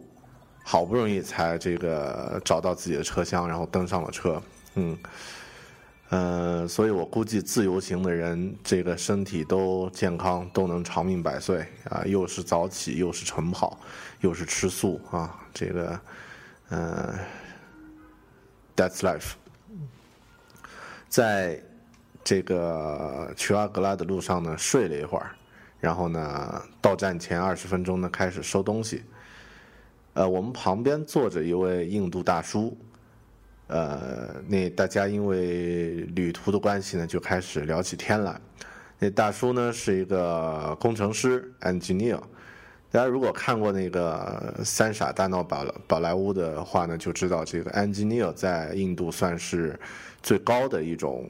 [0.64, 4.42] 好不容易才这个找到自己的车厢，然后登上了车，
[4.74, 4.98] 嗯。
[6.08, 12.02] 呃，所以我估计自由行的人，这个身体都健康，都能长命百岁啊！
[12.04, 13.78] 又是早起，又是晨跑，
[14.20, 15.38] 又是吃素啊！
[15.54, 16.00] 这个，
[16.70, 17.14] 呃
[18.74, 19.39] ，That's life。
[21.10, 21.60] 在
[22.22, 25.32] 这个去阿格拉的路上呢，睡了一会儿，
[25.80, 29.02] 然后呢，到站前二十分钟呢，开始收东西。
[30.14, 32.78] 呃，我们旁边坐着一位印度大叔。
[33.66, 38.40] 呃，那大家因为旅途的关系呢，就开始聊起天来。
[38.98, 42.20] 那大叔呢是一个工程师，engineer。
[42.92, 49.78] 大家如果看过那个《三傻大闹宝宝莱坞》的话呢，就知道这个 engineer 在印度算是
[50.20, 51.24] 最高的一种，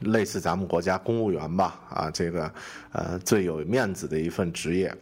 [0.00, 2.50] 类似咱们国家公务员吧，啊，这个
[2.92, 4.94] 呃最有面子的一份职业。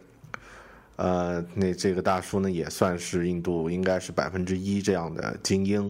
[0.97, 5.89] 呃，那这个大叔呢也算是印度应该是百分之一这样的精英。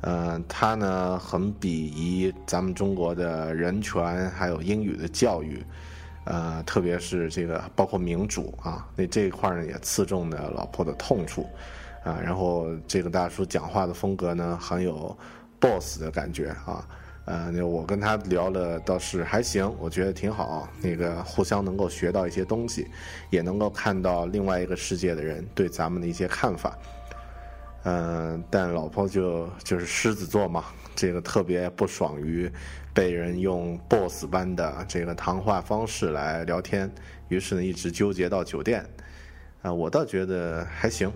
[0.00, 5.62] 呃，他呢很鄙夷咱们中国的人权，还有英语的教育，
[6.24, 11.46] 呃，特别是这个包括民主啊，那这一块呢也刺中了老婆的痛处，
[12.02, 15.16] 啊，然后这个大叔讲话的风格呢很有
[15.60, 16.88] boss 的感觉啊，
[17.26, 22.86] 呃，那我跟他聊了倒是还行，我觉得挺好，那个互相能够学到一些东西，
[23.30, 26.78] 也能够看到另外一个世界的人对咱们的一些看法。
[27.84, 30.64] 嗯，但老婆就就是狮子座嘛，
[30.96, 32.50] 这个特别不爽于
[32.94, 36.90] 被人用 boss 般的这个谈话方式来聊天，
[37.28, 38.86] 于是呢一直纠结到酒店。
[39.62, 41.12] 啊，我倒觉得还行，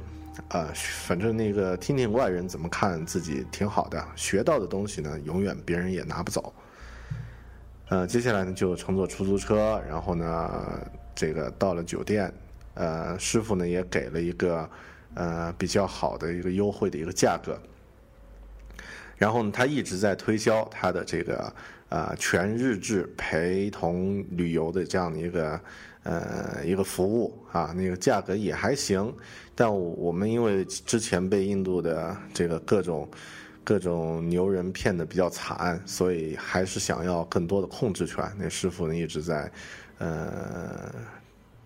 [0.48, 6.52] 啊，反正那个听听外人怎么看自己挺好的，学到的东西呢永远别人也拿不走。
[7.88, 12.32] 呃，接下来呢就乘坐出租车，然后呢这个到了酒店，
[12.74, 14.68] 呃，师傅呢也给了一个。
[15.14, 17.58] 呃，比较好的一个优惠的一个价格，
[19.18, 21.52] 然后呢，他一直在推销他的这个
[21.90, 25.60] 呃全日制陪同旅游的这样的一个
[26.04, 29.12] 呃一个服务啊，那个价格也还行，
[29.54, 33.08] 但我们因为之前被印度的这个各种
[33.64, 38.24] 各种牛人骗的比较惨，所以还是想要更多的控制权。
[38.38, 39.50] 那师傅呢一直在
[39.98, 40.94] 呃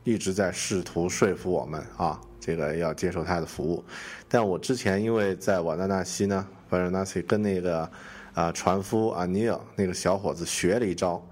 [0.05, 2.21] 一直在试图说服我们啊。
[2.45, 3.85] 这个要接受他的服务，
[4.29, 6.45] 但我之前因为在瓦纳纳西呢，
[6.79, 7.91] 瓦纳纳西跟那个
[8.35, 11.23] 啊船夫阿尼尔那个小伙子学了一招，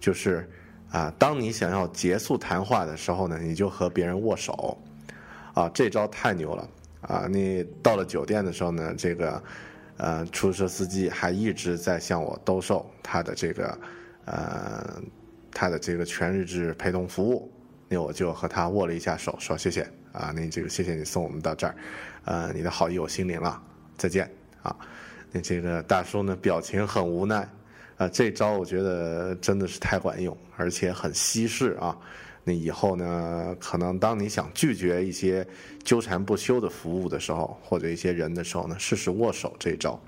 [0.00, 0.48] 就是
[0.90, 4.76] 啊，当你想要结束谈话的时候呢，你就和别人握手，
[5.54, 6.68] 啊，这招太牛了
[7.02, 9.42] 啊，你到了酒店的时候呢，这个
[9.98, 13.78] 呃出租车司机还一直在向我兜售他的这个
[14.24, 15.02] 呃
[15.52, 17.50] 他的这个全日制陪同服务，
[17.88, 19.82] 那我就和他握了一下手，说谢谢
[20.12, 21.74] 啊，那这个谢谢你送我们到这儿，
[22.24, 23.62] 呃，你的好意我心领了，
[23.96, 24.37] 再见。
[24.62, 24.76] 啊。
[25.30, 27.46] 那这个大叔呢，表情很无奈，
[27.98, 31.94] 啊，这招我觉得真的是太管用，而且很稀释啊。
[32.44, 35.46] 那以后呢，可能当你想拒绝一些
[35.84, 40.00] 纠缠不休的服务的时候，或者一些人的时候呢，试试握手这招。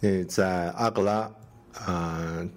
[0.00, 1.30] 那在阿格拉，
[1.74, 2.48] 啊。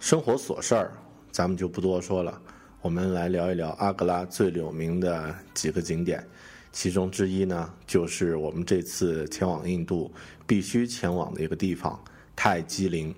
[0.00, 0.92] 生活琐事儿，
[1.30, 2.40] 咱们就不多说了。
[2.80, 6.26] 我们来聊一聊阿格拉最有名的几个景点，
[6.72, 10.10] 其中之一呢，就是我们这次前往印度
[10.46, 12.02] 必须前往的一个地方——
[12.34, 13.14] 泰姬陵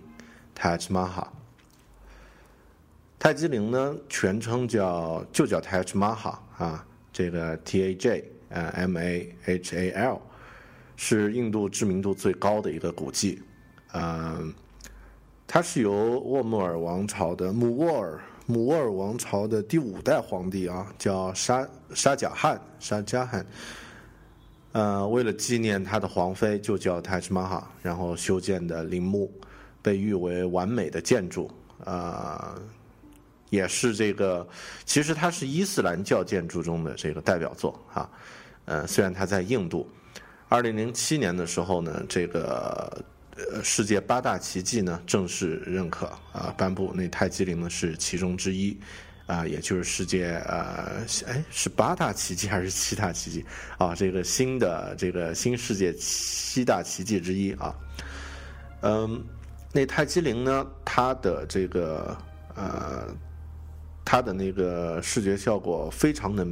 [0.59, 1.28] （Taj Mahal）。
[3.16, 10.20] 泰姬陵呢，全称叫就叫 Taj Mahal 啊，这个 T A J 呃 M A H A L，
[10.97, 13.41] 是印度知名度最高的一个古迹，
[13.93, 14.53] 嗯。
[15.55, 23.46] 它是由沃穆尔王朝的穆沃尔穆沃尔王朝的第五代皇帝啊，叫沙沙贾汗沙贾汗，
[24.72, 29.30] 呃，为了纪念他的皇妃，就叫泰什马哈，然后修建的陵墓，
[29.82, 31.50] 被誉为完美的建筑，
[31.84, 32.55] 呃，
[33.50, 34.48] 也是这个，
[34.86, 38.09] 其实它是伊斯兰教建筑中的这个代表作啊，
[38.64, 39.86] 呃，虽然它在印度，
[40.48, 43.05] 二零零七年的时候呢，这个。
[43.51, 48.78] 呃，世界八大奇迹呢正式认可啊，颁布那泰姬陵呢是其中之一，
[49.26, 53.45] 啊，也就是世界呃，哎是八大奇迹还是七大奇迹
[53.78, 53.95] 啊？
[53.95, 57.74] 这个新的这个新世界七大奇迹之一啊，
[58.82, 59.24] 嗯，
[59.72, 62.16] 那泰姬陵呢，它的这个
[62.55, 63.09] 呃，
[64.05, 66.47] 它的那个视觉效果非常的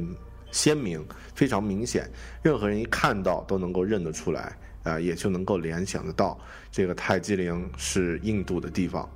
[0.51, 2.09] 鲜明，非常明显，
[2.41, 4.57] 任何人一看到都能够认得出来。
[4.83, 6.39] 啊，也就能够联想得到，
[6.71, 9.09] 这个泰姬陵是印度的地方。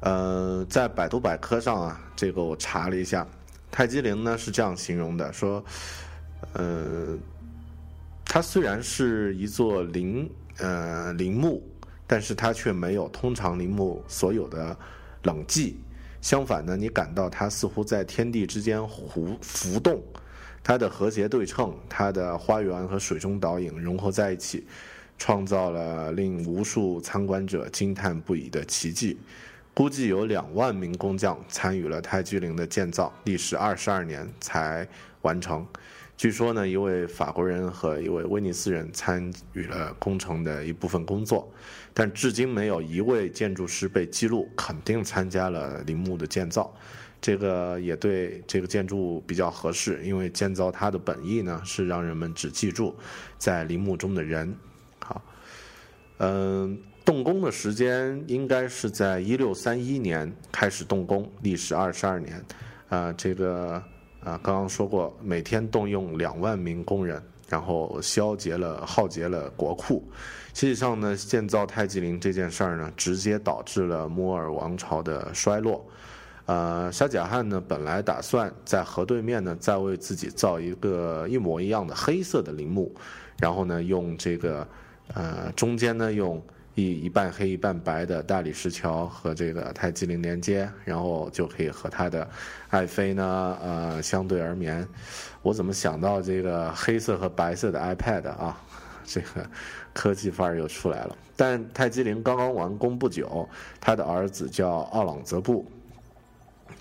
[0.00, 3.26] 呃，在百度百科上啊，这个我查了一下，
[3.70, 5.62] 泰姬陵呢是这样形容的：说，
[6.54, 7.18] 呃，
[8.24, 11.62] 它虽然是一座陵，呃，陵墓，
[12.06, 14.74] 但是它却没有通常陵墓所有的
[15.24, 15.74] 冷寂，
[16.22, 20.02] 相反呢，你感到它似乎在天地之间浮浮动。
[20.62, 24.64] 它的和谐对称，它的花园和水中倒影融合在一起，
[25.18, 29.18] 创造了令无数参观者惊叹不已的奇迹。
[29.72, 34.86] 估计有两万名工匠参与了泰姬陵的建造，历时二十二年才
[35.22, 35.66] 完成。
[36.16, 41.50] 据说呢，一位法国人和一位威尼斯人参与了工程的一部分工作，
[41.94, 46.74] 但至今没有一位建筑师被记录肯定参加了陵墓的建造。
[47.20, 52.96] 这个也对这个建筑比较合适，因为建造它的本意呢是让人们只记住
[53.36, 54.54] 在陵墓中的人。
[55.00, 55.22] 好，
[56.18, 62.42] 嗯，动工的时间应该是在一六三一年开始动工，历时二十二年。
[62.88, 63.74] 啊，这个
[64.24, 70.02] 啊，刚刚说过，每天动用两万名工人，然后消竭了耗竭了国库。
[70.54, 75.86] 实际上呢，建造泰姬陵这件事儿呢，直接导致了摩尔王朝的衰落。
[76.46, 82.92] 呃，沙贾汗呢，本来打算在河对面呢，再为自己造一个一模一样的黑色的陵墓，
[83.38, 84.66] 然后呢，用这个
[85.14, 86.42] 呃中间呢，用
[86.74, 92.28] 一一半黑一半白的大理石桥和这个泰姬陵连接，然后就可以和他的
[92.68, 94.86] 爱妃呢，呃相对而眠。
[95.42, 98.60] 我怎么想到这个黑色和白色的 iPad 啊？
[99.04, 99.48] 这个
[99.92, 101.16] 科技范儿又出来了。
[101.36, 103.48] 但泰姬陵刚刚完工不久，
[103.80, 105.64] 他的儿子叫奥朗泽布。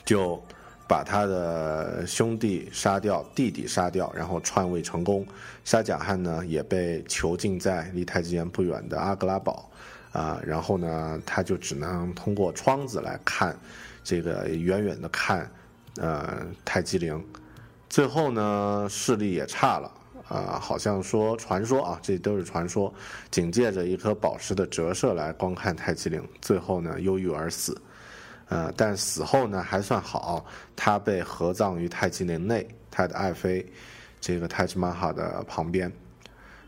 [0.06, 0.42] 就
[0.88, 5.26] 把他的兄弟杀掉，弟弟杀掉，然后篡位成功。
[5.64, 9.70] 沙贾汗呢也被囚禁在离太极岩不远的阿格拉堡，
[10.12, 13.56] 啊，然后呢他就只能通过窗子来看，
[14.04, 15.52] 这个远远的看，
[15.98, 17.24] 呃，太极陵。
[17.88, 19.92] 最后呢视力也差了，
[20.28, 22.92] 啊，好像说传说啊，这都是传说，
[23.30, 27.80] 紧借着一颗宝石的折射来观看太极陵，最后呢忧郁而死。
[28.50, 30.46] 呃，但死后呢还算好，
[30.76, 33.66] 他被合葬于泰姬陵内，他的爱妃，
[34.20, 35.92] 这个泰姬玛哈的旁边。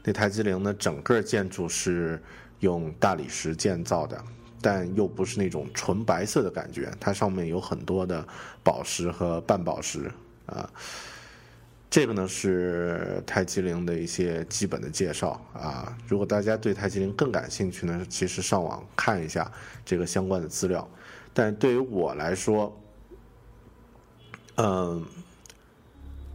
[0.04, 2.22] 那泰姬陵呢，整个建筑是
[2.60, 4.24] 用大理石建造的，
[4.62, 8.24] 但又不是那种纯白色的感觉，它上面有很多的
[8.64, 10.12] 宝石和半宝石
[10.46, 10.70] 啊。
[11.90, 15.98] 这个呢是泰姬陵的一些基本的介绍啊。
[16.08, 19.52] 如果大家对泰姬陵更感兴趣呢，其实上网看一下
[19.84, 20.88] 这个相关的资料。
[21.34, 22.76] 但对于我来说，
[24.58, 25.06] 嗯，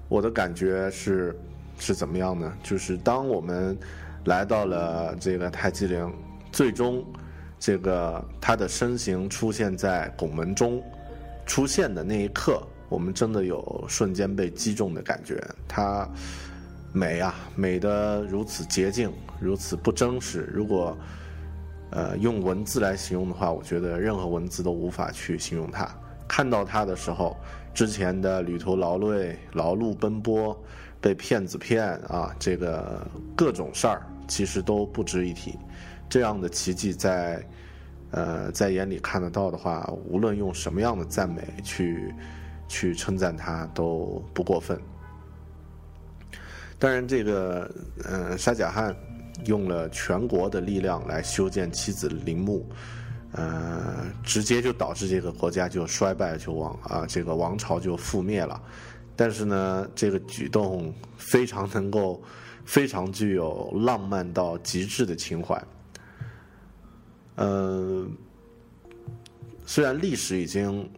[0.09, 1.39] 我的感觉是
[1.79, 2.53] 是怎么样呢？
[2.63, 3.77] 就是当我们
[4.25, 6.13] 来到了这个泰姬陵，
[6.51, 7.05] 最终
[7.59, 10.83] 这个他的身形出现在拱门中
[11.45, 12.63] 出现的那一刻。
[12.89, 16.09] 我们真的有瞬间被击中的感觉，它
[16.93, 20.49] 美啊，美的如此洁净，如此不真实。
[20.55, 20.97] 如果
[21.91, 25.89] 呃用文字来形容的话，我觉得任何文字都无法去形容它。
[26.29, 27.37] 看到它的时候，
[27.73, 30.57] 之前的旅途劳累、劳碌奔波、
[31.01, 33.07] 被骗子骗啊，这个
[33.37, 35.59] 各种事儿其实都不值一提。
[36.09, 37.47] 这样的奇迹在
[38.11, 42.15] 呃在眼里看得到的话，无论用什么样的赞美去。
[42.69, 44.77] 去称赞他都不过分。
[46.81, 47.73] 当然，这个
[48.05, 48.93] 呃沙贾汗
[49.45, 52.67] 用了全国的力量来修建妻子陵墓，
[53.33, 58.61] 呃，直接就导致这个国家就衰败就亡啊，这个王朝就覆灭了。
[59.15, 62.23] 但是呢，这个举动非常能够，
[62.65, 65.63] 非常具有浪漫到极致的情怀。
[67.37, 68.11] 嗯，
[69.65, 70.89] 虽然历史已经。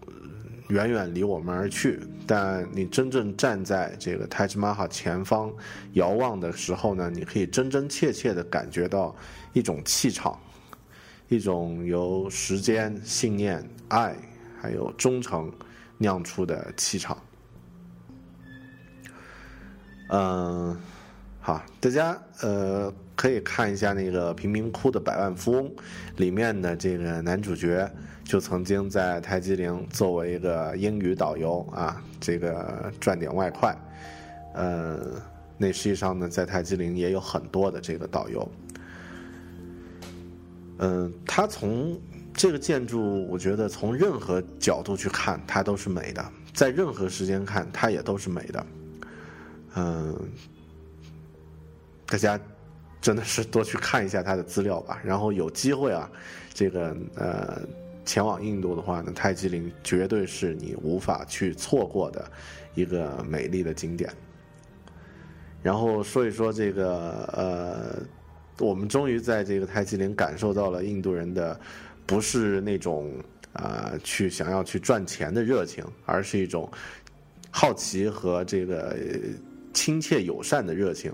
[0.69, 5.51] 远远离我们而去，但你真正站在这个泰姬玛哈前方
[5.95, 9.17] 遥望的时候呢，你可以真真切切的感觉到
[9.55, 10.39] 一种气场，
[11.29, 14.15] 一种由时间、信念、爱
[14.61, 15.51] 还有忠诚
[15.97, 17.17] 酿出的气场。
[20.11, 20.79] 嗯，
[21.41, 25.73] 好，大家呃可以看一下那个贫民窟的百万富翁
[26.17, 27.91] 里面的这个男主角。
[28.29, 33.75] 就曾经在泰姬陵作为一个英语导游啊，这个赚点外快。
[34.53, 35.01] 呃，
[35.57, 38.47] 那实际上呢，在泰姬陵也有很多的这个导游。
[40.81, 41.99] 嗯，他从
[42.35, 46.23] 这个建筑，我觉得从任何角度去看，它都是美的；
[46.53, 48.67] 在任何时间看，它也都是美的。
[49.77, 50.15] 嗯，
[52.05, 52.39] 大家
[53.01, 55.01] 真的是多去看一下他的资料吧。
[55.03, 56.11] 然后有机会啊，
[56.53, 57.63] 这个呃。
[58.09, 62.25] 前往印度的话呢，泰姬陵绝对是你无法去错过的
[62.75, 64.11] 一个美丽的景点。
[65.63, 71.61] 然后说一说这个呃，我们终于在这个泰姬陵感受到了印度人的
[72.07, 73.13] 不是那种
[73.53, 76.67] 啊去想要去赚钱的热情，而是一种
[77.51, 78.97] 好奇和这个
[79.75, 81.13] 亲切友善的热情。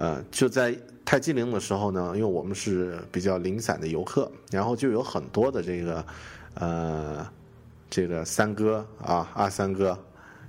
[0.00, 0.74] 呃，就在。
[1.02, 6.06] 泰姬陵的时候呢，因为我们是比较零散的游客，然后就有很多的这个，
[6.54, 7.26] 呃，
[7.88, 9.98] 这个三哥啊，二三哥。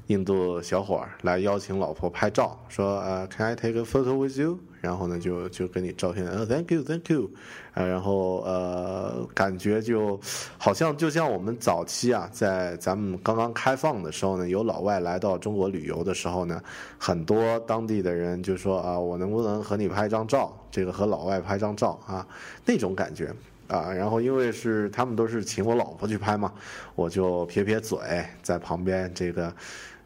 [0.08, 4.60] 印度小伙儿来邀请老婆拍照，说呃，Can I take a photo with you？
[4.82, 7.30] 然后呢，就就跟你照片，呃，Thank you，Thank you，
[7.74, 10.20] 啊，然后呃，感觉就
[10.58, 16.60] 好像就像我们早期啊，在咱们刚刚开放的时候呢，有老外来到中国旅游的时候呢，
[16.98, 20.52] 很多当地的人就说啊，我能不能和你拍张照？
[20.72, 22.28] 这个和老外拍张照啊，
[22.66, 23.32] 那种感觉
[23.68, 23.94] 啊。
[23.94, 26.52] 然后因为是他们都是请我老婆去拍嘛，
[26.96, 28.00] 我就撇撇嘴，
[28.42, 29.54] 在旁边这个。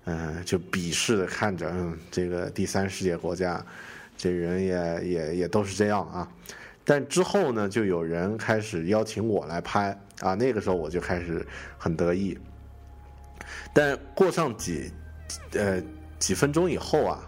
[0.07, 3.59] 嗯，就鄙视的看着，嗯，这个第三世界国家，
[4.18, 6.30] 这人也也也都是这样啊。
[6.84, 11.45] 但之后呢，就有人开始邀请我来拍啊，那个时候我就开始
[11.78, 12.38] 很得意。
[13.74, 14.91] 但过上几
[15.53, 15.82] 呃
[16.20, 17.20] 几分钟以后啊，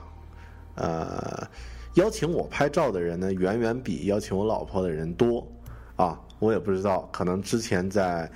[0.76, 1.48] 呃，
[1.96, 5.48] 邀请我拍照的人呢，远远比邀请我老婆的人多
[5.96, 6.20] 啊。
[6.40, 8.30] 我也不知道，可能之前在。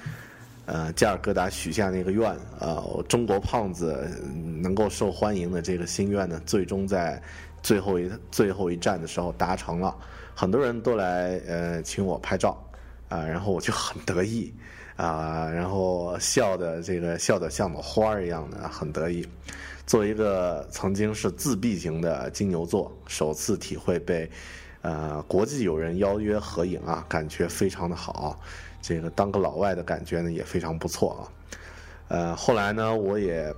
[0.68, 4.08] 呃，加尔各答许下那个愿，呃，中国胖子
[4.62, 7.22] 能够受欢迎的这个心愿呢，最终在
[7.62, 9.95] 最后一最后一站的时候达成了。
[10.34, 12.57] 很多人都来呃请我拍照，
[13.09, 14.53] 啊，然后我就很得意，
[14.95, 19.28] 啊，然后笑的这个笑的像朵花儿一样的很得意。
[19.86, 24.30] 作为一个曾经是自闭型的金牛座，首次体会被
[24.82, 28.39] 呃国际友人邀约合影啊，感觉非常的好。
[28.82, 31.22] 这个当个老外的感觉呢也非常不错啊，
[32.07, 33.53] 呃，后来呢，我也，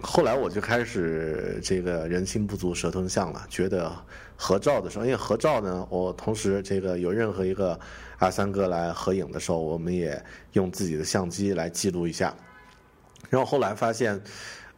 [0.00, 3.92] 后来我就开始这个人心不足蛇吞象了，觉得
[4.36, 7.78] 合照的时候，因为合照呢，我同时这个有任何一个
[8.18, 10.22] 阿三哥来合影的时候，我们也
[10.52, 12.32] 用自己的相机来记录一下，
[13.28, 14.20] 然后后来发现，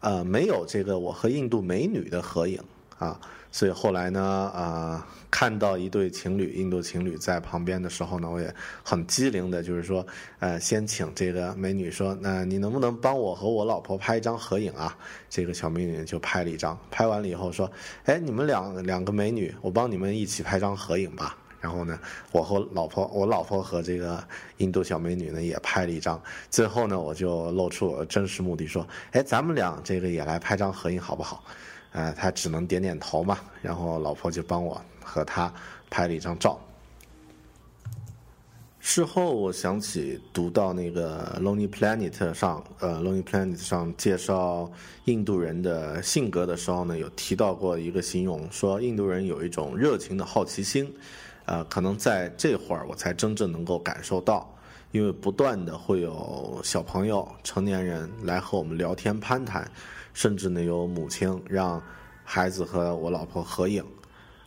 [0.00, 2.58] 呃，没有这个我和印度美女的合影
[2.98, 3.20] 啊，
[3.52, 4.22] 所以后来呢，
[4.54, 10.06] 啊，看到一对情侣，印度情侣在旁边的时候呢，我也很机灵的，就是说，
[10.38, 14.96] 呃，先请这个美女说，那你能不能帮我和我老婆拍一张合影啊？
[15.28, 17.70] 这个小美女就拍了一张，拍完了以后说，
[18.04, 21.36] 哎，你们两两个美女，我帮你们一起拍张合影吧。
[21.60, 21.98] 然后呢，
[22.32, 24.22] 我和老婆，我老婆和这个
[24.56, 26.18] 印度小美女呢也拍了一张。
[26.48, 31.44] 最后呢，我就露出我真实目的，说，哎，咱们俩这个也来拍张合影好不好？
[31.92, 35.52] 呃，他只能点点头嘛，然后老婆就帮我和他
[35.90, 36.58] 拍了一张照。
[38.82, 44.70] 事后我想起读到那个《Lonely Planet》上，呃，《Lonely Planet》上介绍
[45.04, 50.90] 印度人的性格的时候呢，有提到过一个形容，说印度人有一种热情的好奇心，
[51.44, 54.50] 呃，可能在这会儿我才真正能够感受到，
[54.92, 59.70] 因为不断的会有小朋友、成年人来和我们聊天攀谈。
[60.12, 61.82] 甚至呢，有母亲让
[62.24, 63.84] 孩子和我老婆合影，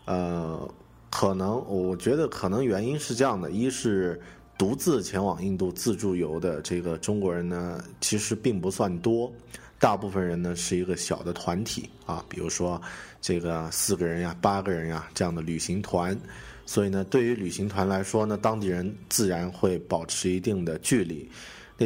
[0.06, 0.70] 呃，
[1.10, 4.22] 可能我觉得可能原因是这样的：一是
[4.58, 9.32] 独自前往印度自助游的这个中国人呢，其实并不算多，
[9.80, 12.82] 大部分人呢是一个小的团体啊，比如说
[13.20, 16.18] 这个四个人呀、八个人呀这样的旅行团，
[16.66, 21.30] 所以呢，对于旅行团来说呢，当地人自然会保持一定的距离。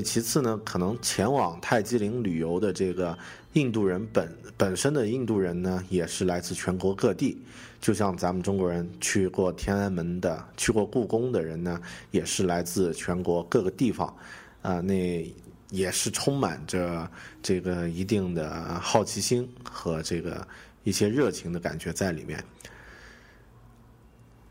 [0.02, 3.18] 其次呢，可能前往泰姬陵旅游的这个。
[3.54, 7.41] 印度人本本身的印度人呢，也是来自全国各地，
[7.82, 11.82] 就像咱们中国人去过天安门的、去过故宫的人呢，
[12.12, 14.16] 也是来自全国各个地方，
[14.62, 15.34] 啊，那
[15.72, 17.10] 也是充满着
[17.41, 20.48] 这个一定的好奇心和这个
[20.84, 22.43] 一些热情的感觉在里面。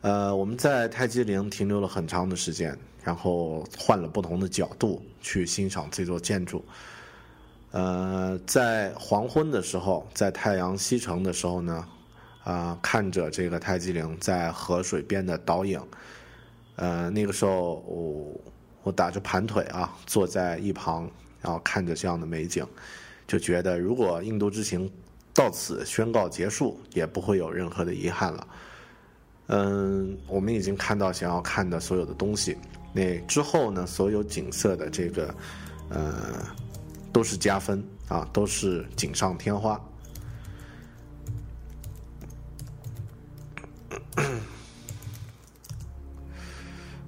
[0.01, 2.77] 呃，我们在泰姬陵停留了很长的时间，
[3.07, 6.65] 然后换了不同的角度去欣赏这座建筑。
[7.71, 11.87] 呃，在黄昏的时候，在太阳西沉的时候呢，
[12.43, 15.81] 啊，看着这个泰姬陵在河水边的倒影，
[16.75, 18.41] 呃，那个时候我
[18.83, 21.09] 我打着盘腿啊，坐在一旁，
[21.41, 22.67] 然后看着这样的美景，
[23.29, 24.91] 就觉得如果印度之行
[25.33, 28.49] 到此宣告结束，也不会有任何的遗憾了。
[29.49, 32.57] 嗯，我们已经看到想要看的所有的东西，
[32.97, 35.35] 那之后呢，所有景色的这个，
[35.91, 36.43] 呃。
[37.13, 39.81] 都是加分啊，都是锦上添花。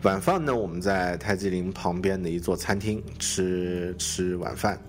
[0.02, 4.80] 晚饭呢，我们在泰姬陵旁边的一座餐厅吃吃晚饭，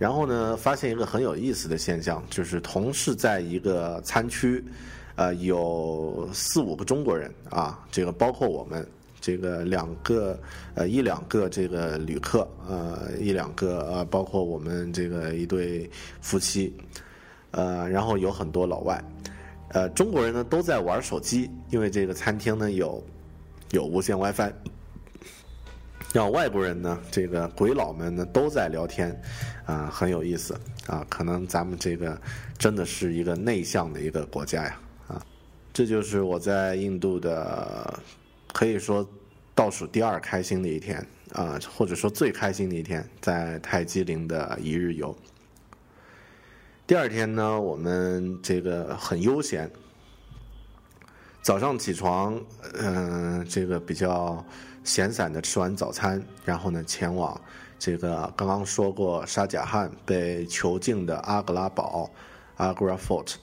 [0.00, 4.64] 然后呢，发现一个很有意思的现象，就是同是在一个餐区，
[5.14, 8.84] 呃，有四五个中国人啊，这个包括我们。
[9.26, 10.38] 这个两个
[10.76, 16.72] 呃一两个这个旅客呃一两个呃包括我们这个一对夫妻，
[17.50, 19.02] 呃然后有很多老外，
[19.70, 23.04] 呃中国人呢都在玩手机，因为这个餐厅呢有
[23.72, 24.52] 有无线 WiFi，
[26.14, 29.20] 让外国人呢这个鬼佬们呢都在聊天，
[29.64, 30.54] 啊很有意思
[30.86, 32.16] 啊可能咱们这个
[32.56, 35.26] 真的是一个内向的一个国家呀啊
[35.72, 37.92] 这就是我在印度的。
[38.56, 39.06] 可以说
[39.54, 45.14] 倒数第二开心的一天啊，或者说最开心的一天，在泰姬陵的一日游。
[46.86, 49.70] 第二天呢，我们这个很悠闲，
[51.42, 52.40] 早上起床，
[52.78, 54.42] 嗯，这个比较
[54.82, 57.38] 闲散的吃完早餐，然后呢，前往
[57.78, 62.10] 这个刚刚说过沙贾汗被囚禁的阿格拉堡
[62.56, 63.34] （Agra Fort），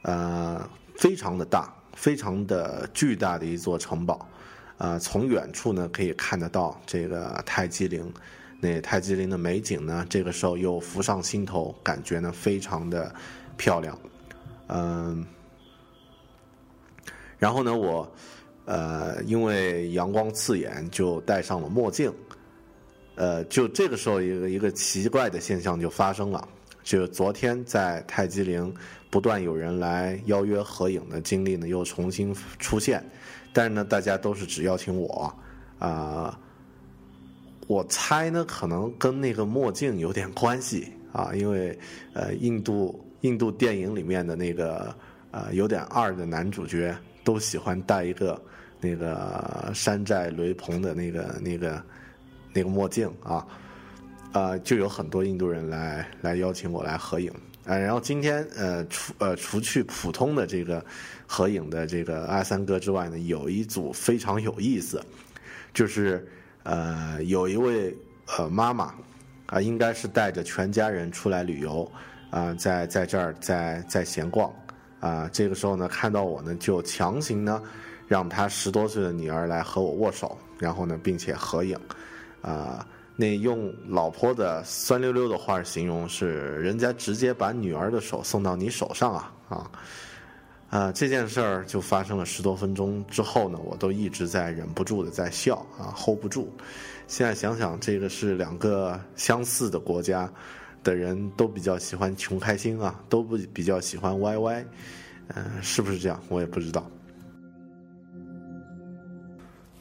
[0.00, 0.66] 呃，
[0.96, 4.26] 非常的大，非常的巨大的一座城堡。
[4.82, 8.12] 啊，从远处呢可以看得到这个泰姬陵，
[8.58, 13.14] 那泰姬陵的美景呢，这个时候又浮上心头，感觉呢非常的
[13.56, 13.96] 漂亮。
[14.66, 15.24] 嗯，
[17.38, 18.12] 然后呢，我
[18.64, 22.12] 呃因为阳光刺眼，就戴上了墨镜。
[23.14, 26.48] 呃，就这个时候，一个一个奇怪的现象就发生了，
[26.82, 28.74] 就昨天在泰姬陵
[29.10, 33.00] 不断有人来邀约合影的经历呢，又重新出现。
[33.52, 35.34] 但是呢，大家都是只邀请我，
[35.78, 36.38] 啊，
[37.66, 41.78] 我猜呢，可能跟那个墨镜有点关系啊，因为
[42.14, 44.94] 呃，印度印度电影里面的那个
[45.30, 48.40] 呃有点二的男主角都喜欢戴一个
[48.80, 51.82] 那个山寨雷朋的那个那个
[52.52, 53.46] 那个墨镜啊，
[54.32, 57.32] 啊，就有很多印度人来来邀请我来合影。
[57.64, 60.84] 呃，然后今天呃除呃除去普通的这个
[61.32, 65.02] 合影的这个阿三哥之外呢，有一组非常有意思，
[65.72, 66.28] 就是
[66.62, 67.96] 呃有一位
[68.36, 68.92] 呃妈妈
[69.46, 71.90] 啊，应该是带着全家人出来旅游
[72.28, 74.52] 啊，在在这儿在在闲逛
[75.00, 77.62] 啊，这个时候呢，看到我呢，就强行呢，
[78.06, 81.78] 让他十多岁的女儿来和我握手，然后呢，并且合影，
[82.42, 89.70] 啊，那用老婆的酸溜溜的话形容是，人家直接把女儿的手送到你手上啊啊，
[90.72, 96.50] 啊，这件事儿就发生了十多分钟之后呢，我都一直在忍不住的在笑啊，hold 不住。
[97.06, 100.28] 现在想想，这个是两个相似的国家。
[100.84, 104.64] 的人都比较喜欢穷开心啊，都不比较喜欢 YY，
[105.28, 106.20] 嗯，是不是这样？
[106.28, 106.84] 我也不知道。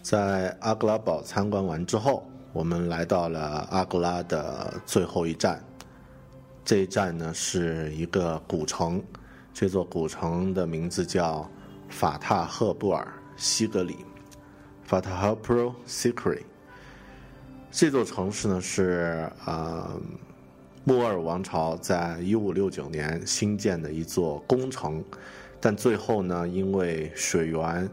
[0.03, 2.23] 在阿格拉堡参观完之后，
[2.53, 5.59] 我们来到了阿格拉的最后一站。
[6.63, 9.01] 这一站呢是一个古城，
[9.53, 11.49] 这座古城的名字叫
[11.89, 13.97] 法塔赫布尔西格里
[14.89, 16.41] （Fatahpro Sikri）。
[17.71, 19.99] 这座城市呢是呃。
[20.83, 25.01] 莫尔王朝在一五六九年新建的一座宫城，
[25.59, 27.87] 但最后呢，因为水源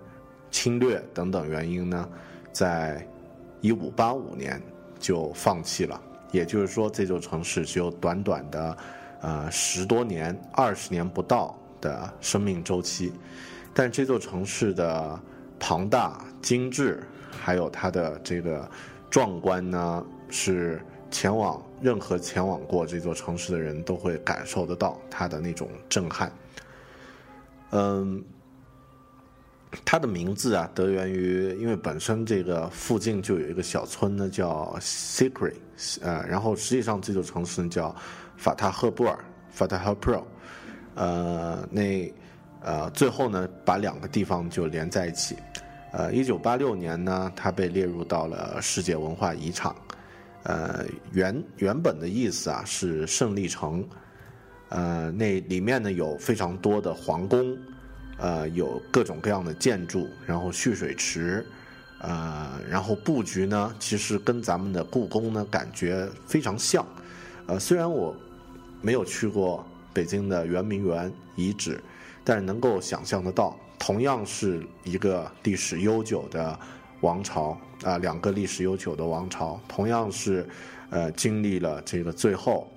[0.50, 2.08] 侵略等等原因呢，
[2.50, 3.06] 在
[3.60, 4.58] 一五八五年
[4.98, 6.00] 就放弃了。
[6.32, 8.74] 也就是说，这座城市只有短短的
[9.20, 13.12] 呃十多年、二十年不到的生命周期。
[13.74, 15.20] 但这座城市的
[15.58, 18.68] 庞大、精致，还有它的这个
[19.10, 20.80] 壮观呢，是。
[21.10, 26.30] 前往任何前往过这座城市的人都会感受得到它的那种震撼。
[27.70, 28.22] 嗯，
[29.86, 35.54] 它的名字啊，得源于因为本身这个附近就有一个小村呢，叫 Secret，
[36.02, 37.96] 呃，然后实际上这座城市叫
[38.38, 39.18] 法塔赫布尔
[39.50, 40.24] 法塔赫 Pro）。
[40.94, 42.10] 呃，那
[42.62, 45.36] 呃，最后呢，把两个地方就连在一起。
[45.92, 49.74] 呃，一九八六年呢，它被列入到了世界文化遗产。
[50.44, 53.86] 呃，原原本的意思啊是胜利城，
[54.70, 57.56] 呃，那里面呢有非常多的皇宫，
[58.18, 61.46] 呃，有各种各样的建筑，然后蓄水池，
[62.00, 66.86] 呃，然后布局呢其实跟咱们的故宫呢感觉非常像，
[67.46, 68.16] 呃，虽然我
[68.80, 71.82] 没有去过北京的圆明园遗址，
[72.24, 76.58] 但是能够想象得到，同样是一个历史悠久的。
[77.00, 80.44] 王朝啊，两个历史悠久的王朝，同样是，
[80.90, 82.68] 呃，经历了这个最后，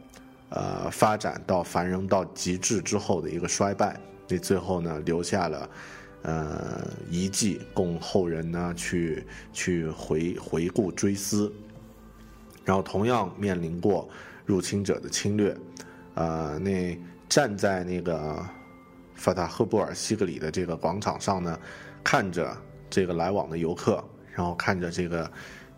[0.50, 5.70] 呃，发展到繁荣到极致之后的一个衰败，那最后呢，留下了，
[6.22, 11.52] 呃，遗迹供后人呢去去回回顾追思，
[12.64, 14.08] 然后同样面临过
[14.46, 15.58] 入侵者的侵略，
[16.14, 16.98] 呃，那
[17.28, 18.46] 站在那个
[19.16, 21.60] 法塔赫布尔西格里的这个广场上呢，
[22.04, 22.56] 看着
[22.90, 24.04] 这个来往的游客。
[24.34, 25.30] 然后看着这个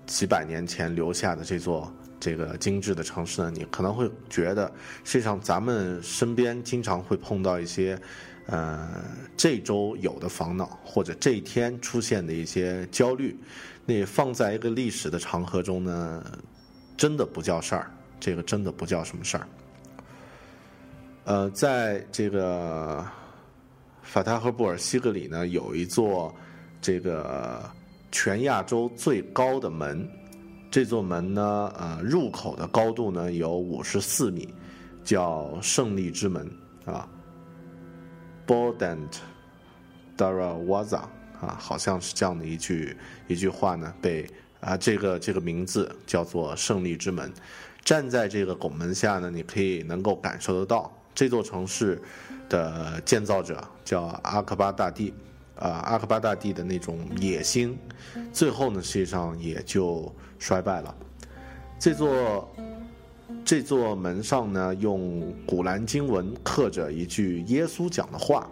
[0.05, 4.71] 几百年前留下的这座这个精致的城市呢，你可能会觉得，
[5.03, 7.99] 实际上咱们身边经常会碰到一些，
[8.45, 9.03] 呃，
[9.35, 13.35] 这周有的烦恼，或者这一天出现的一些焦虑，
[13.87, 16.23] 那放在一个历史的长河中呢，
[16.95, 19.47] 真的不叫事儿，这个真的不叫什么事儿。
[21.25, 23.05] 呃，在这个
[24.01, 26.33] 法塔赫布尔西格里呢，有一座
[26.81, 27.61] 这个。
[28.15, 30.07] 全亚洲最高的门，
[30.69, 34.53] 这座门呢，呃，入口的高度呢有五十四米，
[35.03, 36.47] 叫胜利之门
[36.85, 37.09] 啊
[38.45, 39.17] ，Bodant
[40.15, 41.01] Darwaza
[41.41, 42.95] 啊，好像是这样的一句
[43.27, 47.33] 一句话呢，被啊这个这个名字叫做胜利之门。
[47.83, 52.01] 站在这个拱门下呢，你可以能够感受得到这座城市
[52.49, 55.13] 的建造者叫阿克巴大帝。
[55.55, 57.77] 啊，阿克巴大帝的那种野心，
[58.33, 60.93] 最后呢，实际上也就衰败了。
[61.79, 62.51] 这座
[63.45, 68.49] 这座门上呢，用古兰经文刻着一句耶稣讲的话，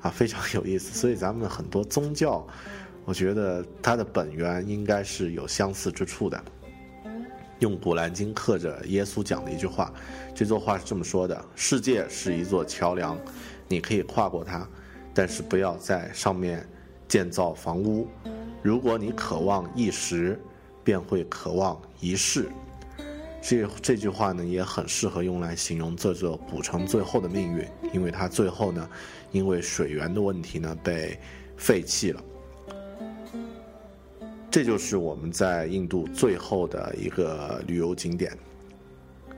[0.00, 0.98] 啊，非常有意思。
[0.98, 2.44] 所以咱们很多宗教，
[3.04, 6.42] 我觉得它的本源应该是有相似之处的。
[7.60, 9.92] 用古兰经刻着耶稣讲的一句话，
[10.34, 13.18] 这座话是这么说的：世界是一座桥梁，
[13.66, 14.66] 你可以跨过它。
[15.14, 16.64] 但是不要在上面
[17.08, 18.06] 建造房屋。
[18.62, 20.40] 如果你渴望一时，
[20.84, 22.48] 便会渴望一世。
[23.40, 28.88] 这这句话呢，也很适合用来形容这座古城最后的命运，因为它最后呢，
[29.32, 31.18] 因为水源的问题呢，被
[31.56, 32.22] 废弃了。
[34.50, 38.36] 这就是我们在印度最后的一个旅游景点。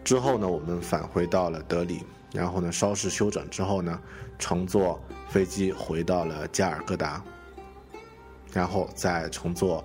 [0.03, 2.01] 之后呢，我们返回到了德里，
[2.33, 4.01] 然后呢，稍事休整之后呢，
[4.39, 5.01] 乘坐。
[5.31, 7.23] 飞机回到了加尔各答，
[8.53, 9.85] 然后再乘坐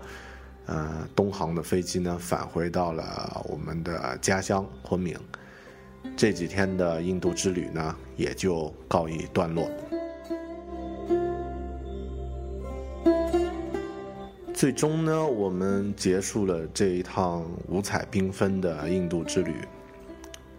[0.66, 5.16] 呃东航的飞机呢，返回到了我们的家乡昆明。
[6.18, 9.70] 这几天的印度之旅呢，也就告一段落。
[14.56, 19.54] 最终呢，我们结束了这一趟五彩缤纷的印度之旅。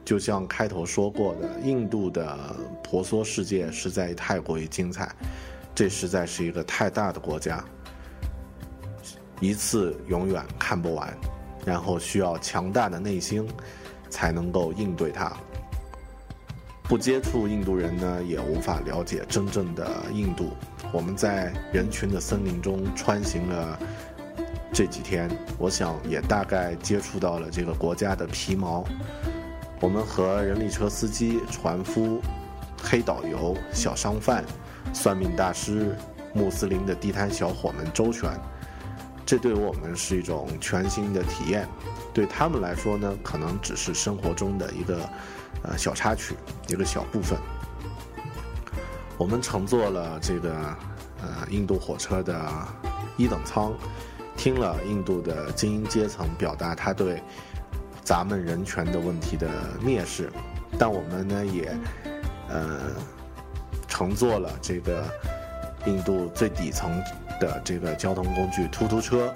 [0.05, 5.11] 就像开头说过的，印度的婆娑世界实在太过于精彩，
[5.75, 7.65] 这实在是一个太大的国家，
[9.41, 11.17] 一次永远看不完，
[11.65, 13.49] 然后需要强大的内心
[14.11, 15.35] 才能够应对它。
[16.83, 20.51] 不接触印度人呢，也无法了解真正的印度。
[20.93, 23.79] 我们在人群的森林中穿行了
[24.73, 28.85] 这几天，我想也大概接触到了这个国家的皮毛。
[29.81, 32.21] 我们和人力车司机、船夫、
[32.83, 34.43] 黑导游、小商贩、
[34.95, 35.95] 算命大师、
[36.33, 38.31] 穆斯林的地摊小伙们周旋，
[39.27, 41.69] 这对我们是一种全新的体验。
[42.15, 44.99] 对他们来说呢，可能只是生活中的一个
[45.63, 46.35] 呃小插曲，
[46.69, 47.39] 一个小部分。
[49.19, 50.55] 我们乘坐了这个
[51.23, 52.39] 呃印度火车的
[53.17, 53.73] 一等舱，
[54.37, 57.23] 听了印度的精英阶层表达他对
[58.05, 59.49] 咱们人权的问题的
[59.83, 60.31] 蔑视，
[60.79, 61.75] 但我们呢也
[62.49, 62.93] 呃
[63.89, 65.05] 乘坐了这个
[65.87, 67.03] 印度最底层
[67.41, 69.35] 的这个交通工具突突车，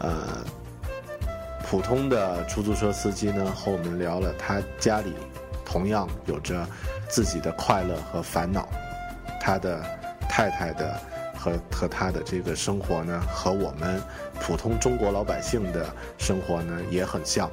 [0.00, 0.44] 呃，
[1.64, 5.14] 普通的出租车司机呢和我们聊了他家里
[5.64, 6.66] 同样有着
[7.08, 8.68] 自己的快乐和烦恼。
[9.44, 9.84] 他的
[10.26, 10.98] 太太的
[11.36, 14.02] 和和他的这个生活呢，和我们
[14.40, 17.50] 普通中国老百姓的生活呢也很像。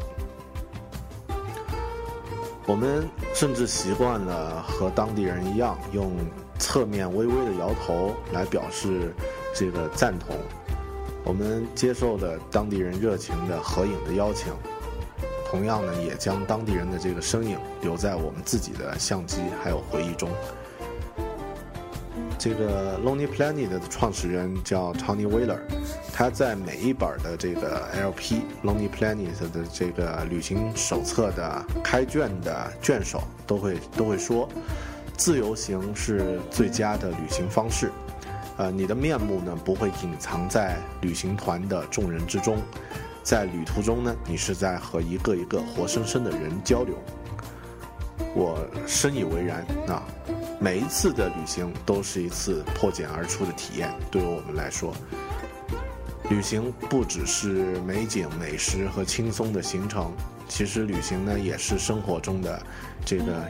[2.65, 6.15] 我们甚至习惯了和当地人一样，用
[6.57, 9.13] 侧面微微的摇头来表示
[9.53, 10.37] 这个赞同。
[11.25, 14.53] 我们接受了当地人热情的合影的邀请，
[15.45, 20.29] 同样呢，也将当地人的这个身影留在我们自己的相机还有回忆中。
[22.41, 25.59] 这个 Lonely Planet 的创始人叫 Tony Wheeler，
[26.11, 34.49] 他在每一本的这个 LP Lonely Planet 的这个旅行手册的开卷的卷首都会都会说，
[35.15, 37.91] 自由行是最佳的旅行方式。
[38.57, 42.57] 呃，你的面目呢不会隐藏在旅行团的众人之中，
[43.21, 46.95] 在旅途中呢，你是在和一个一个活生生的人交流。
[48.33, 50.01] 我深以为然啊。
[50.63, 54.93] 每一次的旅行都是一次破茧而出的体验，对于我们来说，
[56.29, 60.13] 旅行不只是美景、美食和轻松的行程，
[60.47, 62.61] 其实旅行呢也是生活中的
[63.03, 63.41] 这个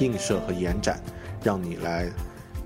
[0.00, 1.00] 映射和延展，
[1.42, 2.06] 让你来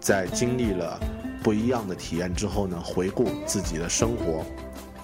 [0.01, 0.99] 在经历了
[1.41, 4.45] 不一样的体验之后呢，回顾自己的生活，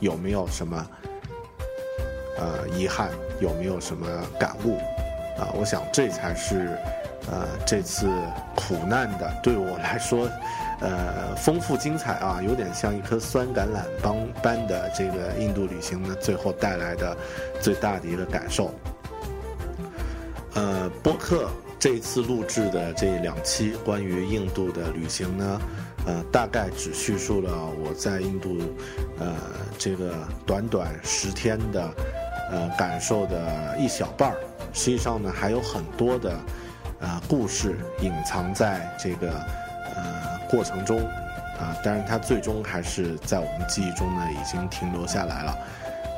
[0.01, 0.91] 有没有什么
[2.39, 4.05] 呃遗憾，有没有什么
[4.37, 4.79] 感悟
[5.39, 5.47] 啊？
[5.55, 6.77] 我想这才是。
[7.29, 8.09] 呃，这次
[8.57, 10.29] 苦难的对我来说，
[10.81, 17.17] 呃，丰富精彩啊，有点像一颗酸橄榄般般的这个印度旅行呢，最后带来的
[17.61, 18.75] 最大的一个感受。
[20.55, 25.61] 呃，播客这次录制的这两期关于印度的旅行呢，
[26.07, 27.53] 呃，大概只叙述了
[27.85, 28.59] 我在印度，
[29.21, 29.37] 呃，
[29.79, 30.15] 这个
[30.47, 31.95] 短短十天的，
[32.51, 34.37] 呃，感受的一小半儿。
[34.73, 36.35] 实际上呢，还有很多的。
[37.01, 39.33] 啊，故事隐藏在这个
[39.97, 41.03] 呃过程中，
[41.59, 45.59] 啊，但是它最终还是在我们记忆中呢，已经停留下来了。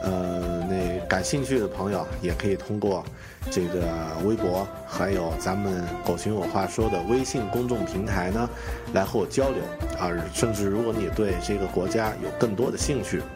[0.03, 3.05] 呃，那感兴趣的朋友也可以通过
[3.53, 3.87] 这个
[4.25, 8.51] 微博，还有咱们“狗熊有话说”的微信公众平台呢，
[8.93, 9.63] 来和我交流。
[10.01, 13.23] 啊，甚至如果你对这个国家有更多的兴趣。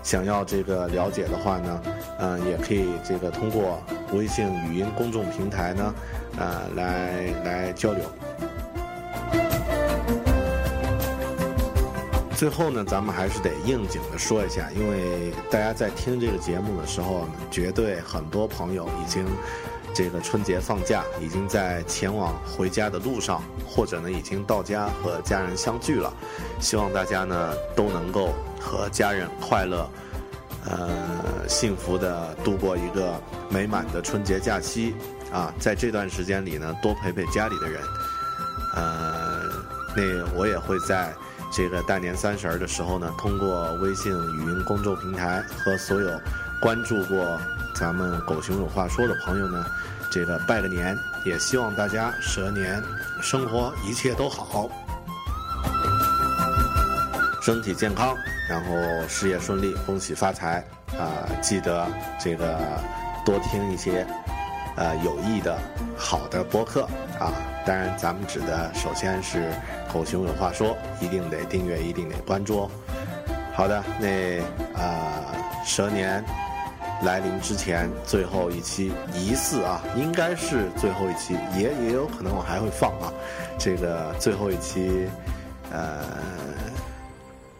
[0.00, 1.82] 想要这个了解的话呢，
[2.18, 5.94] 嗯，也可以这个通过微信语音公众平台呢，
[6.38, 8.02] 呃，来来交流。
[12.36, 19.26] 最后呢，咱们还是得应景的说一下，因为大家在听这个节目的时候，绝对很多朋友已经
[19.92, 26.12] 这个春节放假，已经在前往回家的路上，或者呢已经到家和家人相聚了。
[26.60, 28.32] 希望大家呢都能够。
[28.60, 29.88] 和家人快乐，
[30.68, 33.14] 呃，幸福的度过一个
[33.48, 34.94] 美满的春节假期
[35.32, 35.52] 啊！
[35.58, 37.82] 在这段时间里呢，多陪陪家里的人。
[38.74, 39.42] 呃，
[39.96, 40.02] 那
[40.34, 41.14] 我也会在
[41.52, 46.20] 这个大年三十儿的时候呢，通过微信语音公众平台和所有
[46.60, 47.38] 关注过
[47.74, 49.64] 咱们“狗熊有话说”的朋友呢，
[50.10, 52.82] 这个拜个年，也希望大家蛇年
[53.22, 54.68] 生活一切都好，
[57.42, 58.14] 身体健康。
[58.48, 60.64] 然后事业顺利，恭喜发财
[60.98, 61.28] 啊！
[61.42, 61.86] 记得
[62.18, 62.58] 这个
[63.22, 64.06] 多听一些
[64.78, 65.58] 呃有益的
[65.96, 67.34] 好的播客啊。
[67.66, 69.52] 当然，咱们指的首先是
[69.92, 72.70] 狗熊有话说，一定得订阅，一定得关注哦。
[73.52, 74.40] 好的，那
[74.80, 75.34] 啊，
[75.66, 76.24] 蛇年
[77.02, 83.12] 来临之前最后一期疑似啊，应该是最后一期，也也有可能我还会放啊。
[83.58, 85.06] 这个最后一期，
[85.70, 86.06] 呃，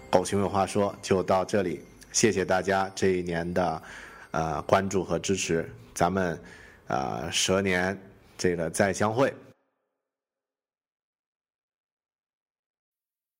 [0.09, 3.83] 狗熊有话说就到这里，谢谢大家这一年的
[4.31, 6.41] 呃关注和支持，咱们
[6.89, 7.97] 啊蛇年
[8.37, 9.33] 这个再相会。